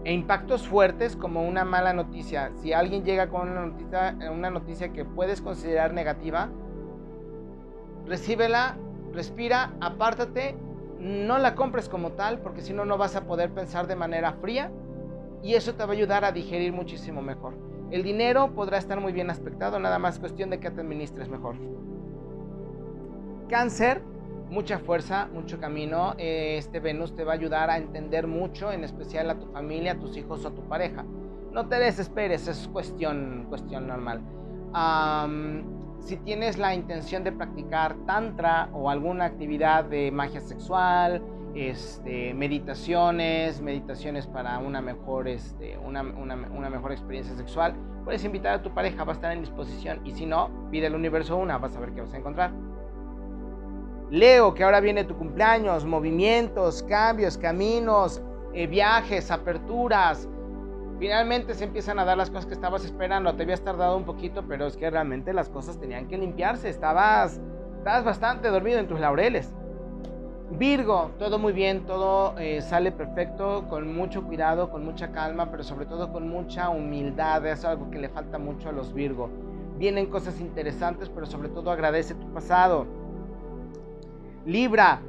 e 0.04 0.14
impactos 0.14 0.68
fuertes 0.68 1.16
como 1.16 1.47
una 1.47 1.64
mala 1.64 1.93
noticia. 1.93 2.52
Si 2.62 2.74
alguien 2.74 3.04
llega 3.04 3.30
con 3.30 3.49
una 3.49 3.66
noticia, 3.68 4.18
una 4.32 4.49
noticia 4.49 4.91
que 4.93 5.06
puedes 5.06 5.41
considerar 5.41 5.93
negativa, 5.93 6.49
recíbela, 8.06 8.78
respira, 9.14 9.74
apártate, 9.80 10.56
no 10.99 11.38
la 11.38 11.56
compres 11.56 11.89
como 11.89 12.12
tal, 12.12 12.39
porque 12.39 12.62
si 12.62 12.74
no, 12.74 12.86
no 12.86 12.97
vas 12.97 13.16
a 13.16 13.26
poder 13.26 13.52
pensar 13.52 13.88
de 13.88 13.95
manera 13.95 14.34
fría 14.34 14.72
y 15.43 15.56
eso 15.56 15.74
te 15.74 15.84
va 15.84 15.89
a 15.89 15.95
ayudar 15.95 16.26
a 16.26 16.32
digerir 16.32 16.74
muchísimo 16.74 17.22
mejor. 17.22 17.54
El 17.89 18.04
dinero 18.04 18.54
podrá 18.54 18.78
estar 18.78 18.99
muy 18.99 19.12
bien 19.12 19.30
aspectado, 19.30 19.80
nada 19.80 19.99
más 19.99 20.20
cuestión 20.20 20.49
de 20.49 20.60
que 20.60 20.72
te 20.72 20.82
administres 20.82 21.28
mejor. 21.28 21.56
Cáncer, 23.49 24.02
mucha 24.52 24.78
fuerza, 24.78 25.28
mucho 25.34 25.60
camino. 25.60 26.14
Este 26.18 26.80
Venus 26.80 27.16
te 27.16 27.24
va 27.24 27.32
a 27.32 27.36
ayudar 27.36 27.70
a 27.72 27.78
entender 27.78 28.28
mucho, 28.28 28.72
en 28.72 28.84
especial 28.84 29.30
a 29.30 29.39
tu 29.39 29.47
familia, 29.47 29.93
a 29.93 29.99
tus 29.99 30.16
hijos 30.18 30.45
o 30.45 30.49
a 30.49 30.52
tu 30.52 30.68
pareja. 30.68 31.04
No 31.52 31.68
te 31.68 31.78
desesperes, 31.78 32.47
es 32.47 32.68
cuestión, 32.68 33.47
cuestión 33.49 33.88
normal. 33.88 34.22
si 35.99 36.18
tienes 36.18 36.58
la 36.58 36.76
intención 36.76 37.24
de 37.24 37.32
practicar 37.32 37.95
tantra 38.06 38.70
o 38.74 38.89
alguna 38.89 39.26
actividad 39.26 39.86
de 39.86 40.12
magia 40.12 40.41
sexual, 40.41 41.22
este, 41.54 42.34
meditaciones, 42.34 43.62
meditaciones 43.62 44.28
para 44.28 44.58
una 44.60 44.82
mejor, 44.82 45.28
este, 45.28 45.78
una, 45.78 46.04
mejor 46.04 46.91
experiencia 46.91 47.36
sexual, 47.36 47.76
puedes 48.04 48.24
invitar 48.24 48.54
a 48.56 48.64
tu 48.64 48.74
pareja, 48.74 49.04
va 49.04 49.12
a 49.12 49.16
estar 49.16 49.32
en 49.32 49.41
disposición. 49.41 49.99
Y 50.06 50.12
si 50.12 50.26
no, 50.26 50.49
pide 50.72 50.88
al 50.88 50.95
universo 50.95 51.38
una, 51.38 51.58
vas 51.58 51.76
a 51.76 51.80
ver 51.80 51.91
qué 51.91 52.02
vas 52.02 52.14
a 52.14 52.18
encontrar. 52.18 52.52
Leo, 54.12 54.53
que 54.53 54.66
ahora 54.66 54.82
viene 54.82 55.05
tu 55.05 55.16
cumpleaños, 55.16 55.86
movimientos, 55.86 56.84
cambios, 56.84 57.38
caminos, 57.38 58.22
eh, 58.53 58.68
viajes, 58.68 59.32
aperturas. 59.32 60.28
Finalmente 60.99 61.53
se 61.53 61.64
empiezan 61.64 61.97
a 61.97 62.03
dar 62.03 62.18
las 62.18 62.30
cosas 62.30 62.45
que 62.45 62.53
estabas 62.53 62.84
esperando. 62.84 63.34
Te 63.36 63.43
habías 63.43 63.62
tardado 63.62 63.95
un 63.95 64.03
poquito, 64.03 64.43
pero 64.45 64.68
es 64.68 64.76
que 64.76 64.89
realmente 64.89 65.32
las 65.32 65.47
cosas 65.47 65.80
tenían 65.80 66.09
que 66.09 66.18
limpiarse. 66.18 66.68
Estabas, 66.68 67.39
estabas 67.78 68.03
bastante 68.03 68.49
dormido 68.49 68.80
en 68.80 68.88
tus 68.89 68.99
laureles. 68.99 69.55
Virgo, 70.59 71.12
todo 71.18 71.39
muy 71.39 71.53
bien, 71.53 71.86
todo 71.86 72.38
eh, 72.38 72.62
sale 72.62 72.91
perfecto, 72.91 73.66
con 73.70 73.95
mucho 73.95 74.26
cuidado, 74.26 74.70
con 74.72 74.84
mucha 74.84 75.14
calma, 75.14 75.49
pero 75.49 75.64
sobre 75.64 75.86
todo 75.86 76.12
con 76.12 76.28
mucha 76.28 76.68
humildad. 76.70 77.45
Es 77.45 77.64
algo 77.64 77.89
que 77.89 77.97
le 77.97 78.09
falta 78.09 78.38
mucho 78.38 78.68
a 78.68 78.74
los 78.74 78.93
Virgo. 78.93 79.30
Vienen 79.78 80.07
cosas 80.07 80.41
interesantes, 80.41 81.07
pero 81.07 81.26
sobre 81.26 81.47
todo 81.47 81.72
agradece 81.72 82.14
tu 82.14 82.28
pasado. 82.34 82.99
Libra, 84.45 85.01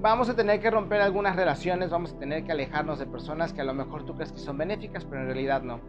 vamos 0.00 0.30
a 0.30 0.34
tener 0.34 0.60
que 0.60 0.70
romper 0.70 1.02
algunas 1.02 1.36
relaciones, 1.36 1.90
vamos 1.90 2.14
a 2.14 2.18
tener 2.18 2.44
que 2.44 2.52
alejarnos 2.52 2.98
de 2.98 3.04
personas 3.04 3.52
que 3.52 3.60
a 3.60 3.64
lo 3.64 3.74
mejor 3.74 4.06
tú 4.06 4.14
crees 4.14 4.32
que 4.32 4.38
son 4.38 4.56
benéficas, 4.56 5.04
pero 5.04 5.20
en 5.20 5.26
realidad 5.26 5.60
no. 5.60 5.80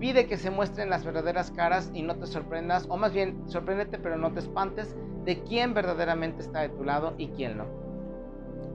Pide 0.00 0.26
que 0.26 0.38
se 0.38 0.50
muestren 0.50 0.88
las 0.88 1.04
verdaderas 1.04 1.50
caras 1.50 1.90
y 1.92 2.00
no 2.00 2.16
te 2.16 2.26
sorprendas, 2.26 2.86
o 2.88 2.96
más 2.96 3.12
bien, 3.12 3.42
sorpréndete 3.46 3.98
pero 3.98 4.16
no 4.16 4.32
te 4.32 4.40
espantes 4.40 4.96
de 5.26 5.42
quién 5.42 5.74
verdaderamente 5.74 6.40
está 6.40 6.60
de 6.60 6.70
tu 6.70 6.82
lado 6.82 7.14
y 7.18 7.28
quién 7.28 7.58
no. 7.58 7.66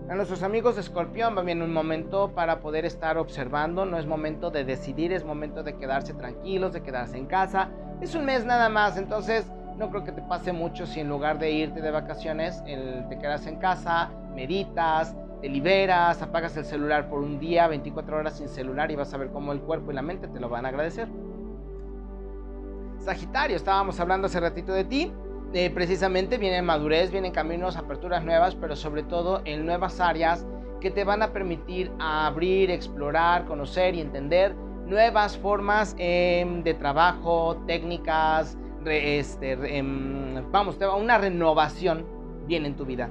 A 0.10 0.16
nuestros 0.16 0.44
amigos 0.44 0.76
de 0.76 0.82
Escorpión 0.82 1.36
va 1.36 1.42
bien 1.42 1.64
un 1.64 1.74
momento 1.74 2.34
para 2.36 2.60
poder 2.60 2.86
estar 2.86 3.18
observando, 3.18 3.86
no 3.86 3.98
es 3.98 4.06
momento 4.06 4.52
de 4.52 4.64
decidir, 4.64 5.12
es 5.12 5.26
momento 5.26 5.64
de 5.64 5.78
quedarse 5.78 6.14
tranquilos, 6.14 6.74
de 6.74 6.84
quedarse 6.84 7.18
en 7.18 7.26
casa. 7.26 7.70
Es 8.00 8.14
un 8.14 8.26
mes 8.26 8.46
nada 8.46 8.70
más, 8.70 8.98
entonces 8.98 9.50
no 9.82 9.90
creo 9.90 10.04
que 10.04 10.12
te 10.12 10.22
pase 10.22 10.54
mucho 10.54 10.86
si 10.86 11.00
en 11.00 11.10
lugar 11.10 11.40
de 11.40 11.52
irte 11.52 11.82
de 11.82 11.90
vacaciones 11.90 12.64
te 12.64 13.18
quedas 13.18 13.48
en 13.48 13.56
casa, 13.56 14.12
meditas, 14.36 15.16
te 15.42 15.50
liberas, 15.50 16.22
apagas 16.22 16.56
el 16.56 16.66
celular 16.66 17.10
por 17.10 17.20
un 17.20 17.40
día, 17.40 17.68
24 17.68 18.16
horas 18.16 18.38
sin 18.38 18.48
celular 18.48 18.92
y 18.92 18.96
vas 18.96 19.12
a 19.16 19.18
ver 19.18 19.32
cómo 19.32 19.52
el 19.54 19.60
cuerpo 19.60 19.92
y 19.92 19.96
la 19.96 20.04
mente 20.04 20.28
te 20.28 20.40
lo 20.40 20.50
van 20.50 20.68
a 20.68 20.70
agradecer. 20.70 21.08
Sagitario, 23.00 23.56
estábamos 23.56 24.00
hablando 24.00 24.28
hace 24.28 24.40
ratito 24.40 24.72
de 24.72 24.84
ti. 24.84 25.12
Eh, 25.54 25.72
precisamente 25.72 26.38
viene 26.38 26.62
madurez, 26.62 27.12
vienen 27.12 27.32
caminos, 27.32 27.76
aperturas 27.76 28.24
nuevas, 28.24 28.54
pero 28.54 28.76
sobre 28.76 29.02
todo 29.02 29.42
en 29.46 29.66
nuevas 29.66 30.00
áreas 30.00 30.46
que 30.80 30.92
te 30.92 31.04
van 31.04 31.24
a 31.24 31.34
permitir 31.34 31.92
abrir, 32.00 32.70
explorar, 32.70 33.46
conocer 33.46 33.96
y 33.96 34.02
entender 34.02 34.56
nuevas 34.86 35.38
formas 35.40 35.96
em, 35.98 36.62
de 36.62 36.76
trabajo, 36.76 37.58
técnicas, 37.66 38.58
este, 38.86 39.78
em, 39.78 40.52
vamos, 40.52 40.78
una 41.00 41.18
renovación 41.18 42.06
viene 42.48 42.68
en 42.68 42.76
tu 42.76 42.86
vida. 42.86 43.10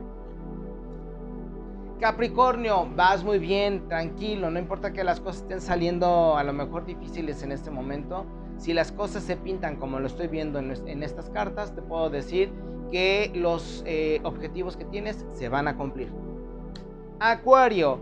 Capricornio, 2.00 2.88
vas 2.96 3.22
muy 3.22 3.38
bien, 3.38 3.86
tranquilo, 3.88 4.50
no 4.50 4.58
importa 4.58 4.92
que 4.92 5.04
las 5.04 5.20
cosas 5.20 5.42
estén 5.42 5.60
saliendo 5.60 6.36
a 6.36 6.42
lo 6.44 6.54
mejor 6.54 6.86
difíciles 6.86 7.42
en 7.42 7.52
este 7.52 7.70
momento, 7.70 8.24
si 8.56 8.72
las 8.72 8.90
cosas 8.90 9.22
se 9.22 9.36
pintan 9.36 9.76
como 9.76 10.00
lo 10.00 10.06
estoy 10.06 10.28
viendo 10.28 10.58
en, 10.58 11.02
estas 11.02 11.28
cartas, 11.30 11.74
te 11.74 11.82
puedo 11.82 12.08
decir 12.08 12.50
que 12.90 13.30
los 13.34 13.82
eh, 13.86 14.20
objetivos 14.24 14.76
que 14.76 14.84
tienes 14.86 15.26
se 15.32 15.48
van 15.48 15.68
a 15.68 15.76
cumplir. 15.76 16.10
Acuario, 17.20 18.00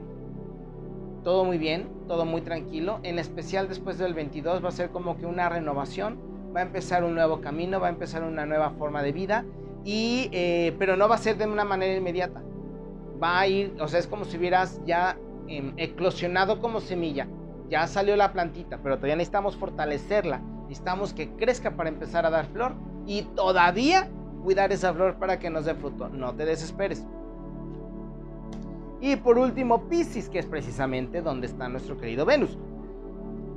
todo 1.25 1.45
muy 1.45 1.59
bien, 1.59 1.89
todo 2.07 2.25
muy 2.25 2.41
tranquilo. 2.41 3.01
En 3.03 3.19
especial 3.19 3.69
después 3.69 3.99
del 3.99 4.15
22 4.15 4.65
va 4.65 4.69
a 4.69 4.73
ser 4.73 4.91
como 4.91 5.17
que 5.17 5.27
una 5.27 5.49
renovación, 5.49 6.19
va 6.55 6.61
a 6.61 6.63
empezar 6.63 7.05
un 7.05 7.15
nuevo 7.15 7.41
camino, 7.41 7.81
va 7.81 7.89
a 7.89 7.91
empezar 7.91 8.23
una 8.23 8.47
nueva 8.47 8.71
forma 8.71 9.03
de 9.03 9.13
vida, 9.13 9.45
y, 9.85 10.29
eh, 10.33 10.75
pero 10.79 10.97
no 10.97 11.09
va 11.09 11.15
a 11.15 11.19
ser 11.19 11.37
de 11.37 11.47
una 11.47 11.65
manera 11.65 11.95
inmediata. 11.95 12.43
Va 13.23 13.41
a 13.41 13.47
ir, 13.47 13.75
o 13.81 13.89
sea, 13.89 13.99
es 13.99 14.07
como 14.07 14.25
si 14.25 14.37
hubieras 14.37 14.81
ya 14.85 15.17
em, 15.49 15.73
eclosionado 15.77 16.61
como 16.61 16.81
semilla 16.81 17.27
ya 17.69 17.87
salió 17.87 18.17
la 18.17 18.33
plantita, 18.33 18.79
pero 18.83 18.97
todavía 18.97 19.17
necesitamos 19.17 19.57
fortalecerla, 19.57 20.41
necesitamos 20.63 21.13
que 21.13 21.31
crezca 21.33 21.73
para 21.73 21.89
empezar 21.89 22.27
a 22.27 22.31
dar 22.31 22.47
flor 22.47 22.75
y 23.07 23.23
todavía 23.23 24.09
cuidar 24.43 24.73
esa 24.73 24.93
flor 24.95 25.17
para 25.17 25.39
que 25.39 25.51
nos 25.51 25.65
dé 25.65 25.75
fruto. 25.75 26.09
No 26.09 26.35
te 26.35 26.45
desesperes. 26.45 27.07
Y 29.01 29.17
por 29.17 29.39
último, 29.39 29.89
Pisces, 29.89 30.29
que 30.29 30.39
es 30.39 30.47
precisamente 30.47 31.23
donde 31.23 31.47
está 31.47 31.69
nuestro 31.69 31.97
querido 31.99 32.25
Venus. 32.25 32.59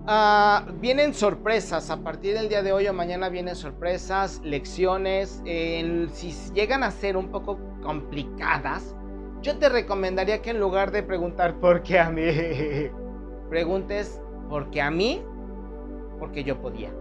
Ah, 0.07 0.65
vienen 0.79 1.13
sorpresas, 1.13 1.91
a 1.91 1.97
partir 1.97 2.33
del 2.33 2.49
día 2.49 2.63
de 2.63 2.73
hoy 2.73 2.87
o 2.87 2.93
mañana 2.93 3.29
vienen 3.29 3.55
sorpresas, 3.55 4.41
lecciones. 4.43 5.43
si 5.45 6.33
llegan 6.53 6.83
a 6.83 6.89
ser 6.89 7.17
un 7.17 7.29
poco 7.29 7.59
complicadas, 7.83 8.95
yo 9.43 9.57
te 9.59 9.69
recomendaría 9.69 10.41
que 10.41 10.51
en 10.51 10.59
lugar 10.59 10.91
de 10.91 11.03
preguntar 11.03 11.59
por 11.59 11.83
qué 11.83 11.99
a 11.99 12.09
mí, 12.09 12.23
preguntes 13.49 14.19
porque 14.49 14.81
a 14.81 14.89
mí, 14.89 15.23
porque 16.17 16.43
yo 16.43 16.59
podía 16.59 16.91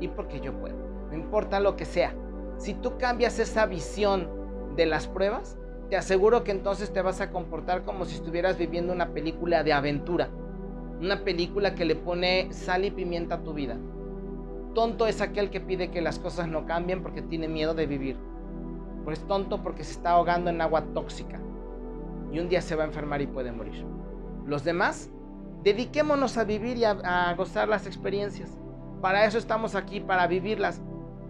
y 0.00 0.08
porque 0.08 0.40
yo 0.40 0.58
puedo. 0.58 0.76
No 1.10 1.16
importa 1.16 1.60
lo 1.60 1.76
que 1.76 1.84
sea. 1.84 2.14
Si 2.56 2.72
tú 2.72 2.96
cambias 2.96 3.38
esa 3.38 3.66
visión 3.66 4.74
de 4.74 4.86
las 4.86 5.06
pruebas, 5.06 5.58
te 5.90 5.96
aseguro 5.96 6.44
que 6.44 6.52
entonces 6.52 6.92
te 6.92 7.02
vas 7.02 7.20
a 7.20 7.30
comportar 7.30 7.84
como 7.84 8.06
si 8.06 8.14
estuvieras 8.14 8.56
viviendo 8.56 8.92
una 8.92 9.12
película 9.12 9.62
de 9.62 9.74
aventura. 9.74 10.30
Una 11.00 11.24
película 11.24 11.74
que 11.74 11.84
le 11.84 11.96
pone 11.96 12.52
sal 12.52 12.84
y 12.84 12.90
pimienta 12.90 13.36
a 13.36 13.42
tu 13.42 13.54
vida. 13.54 13.76
Tonto 14.74 15.06
es 15.06 15.20
aquel 15.20 15.50
que 15.50 15.60
pide 15.60 15.90
que 15.90 16.02
las 16.02 16.18
cosas 16.18 16.48
no 16.48 16.66
cambien 16.66 17.02
porque 17.02 17.22
tiene 17.22 17.48
miedo 17.48 17.74
de 17.74 17.86
vivir. 17.86 18.16
Pues 19.04 19.20
tonto 19.26 19.62
porque 19.62 19.84
se 19.84 19.92
está 19.92 20.10
ahogando 20.10 20.50
en 20.50 20.60
agua 20.60 20.84
tóxica. 20.94 21.40
Y 22.32 22.38
un 22.38 22.48
día 22.48 22.60
se 22.60 22.76
va 22.76 22.84
a 22.84 22.86
enfermar 22.86 23.22
y 23.22 23.26
puede 23.26 23.52
morir. 23.52 23.84
Los 24.44 24.64
demás 24.64 25.10
Dediquémonos 25.62 26.38
a 26.38 26.44
vivir 26.44 26.76
y 26.76 26.84
a, 26.84 27.34
gozar 27.36 27.68
las 27.68 27.86
experiencias. 27.86 28.56
Para 29.00 29.24
eso 29.24 29.38
estamos 29.38 29.74
aquí, 29.74 30.00
para 30.00 30.26
vivirlas. 30.26 30.80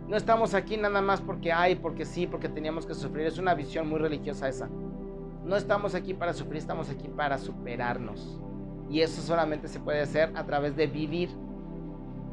No 0.06 0.16
estamos 0.16 0.54
aquí 0.54 0.76
nada 0.76 1.00
más 1.00 1.20
porque 1.20 1.52
hay, 1.52 1.76
porque 1.76 2.04
sí, 2.04 2.26
porque 2.26 2.48
teníamos 2.48 2.86
que 2.86 2.94
sufrir. 2.94 3.26
Es 3.26 3.38
una 3.38 3.54
visión 3.54 3.88
muy 3.88 3.98
religiosa 3.98 4.48
esa. 4.48 4.68
No 5.44 5.56
estamos 5.56 5.94
aquí 5.94 6.12
para 6.12 6.34
sufrir, 6.34 6.58
estamos 6.58 6.90
aquí 6.90 7.08
para 7.08 7.38
superarnos. 7.38 8.40
Y 8.90 9.02
eso 9.02 9.20
solamente 9.22 9.68
se 9.68 9.80
puede 9.80 10.00
hacer 10.00 10.32
a 10.34 10.44
través 10.44 10.76
de 10.76 10.86
vivir. 10.86 11.30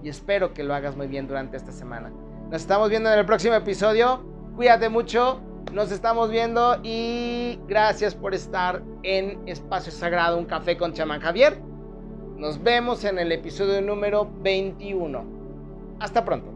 Y 0.04 0.10
espero 0.10 0.54
que 0.54 0.64
lo 0.64 0.74
hagas 0.74 0.96
muy 0.96 1.08
bien 1.08 1.28
durante 1.28 1.58
esta 1.58 1.72
semana. 1.72 2.12
Nos 2.52 2.62
estamos 2.62 2.90
viendo 2.90 3.12
en 3.12 3.20
el 3.20 3.26
próximo 3.26 3.56
episodio. 3.56 4.24
Cuídate 4.56 4.90
mucho. 4.90 5.42
Nos 5.74 5.92
estamos 5.92 6.30
viendo 6.30 6.80
y 6.84 7.60
gracias 7.68 8.16
por 8.16 8.34
estar 8.34 8.82
en 9.04 9.46
Espacio 9.48 9.92
Sagrado, 9.92 10.38
un 10.38 10.46
café 10.46 10.78
con 10.78 10.94
chamán 10.94 11.20
Javier. 11.20 11.60
Nos 12.38 12.62
vemos 12.62 13.04
en 13.04 13.20
el 13.20 13.32
episodio 13.32 13.82
número 13.82 14.30
21. 14.42 15.26
Hasta 16.00 16.24
pronto. 16.24 16.55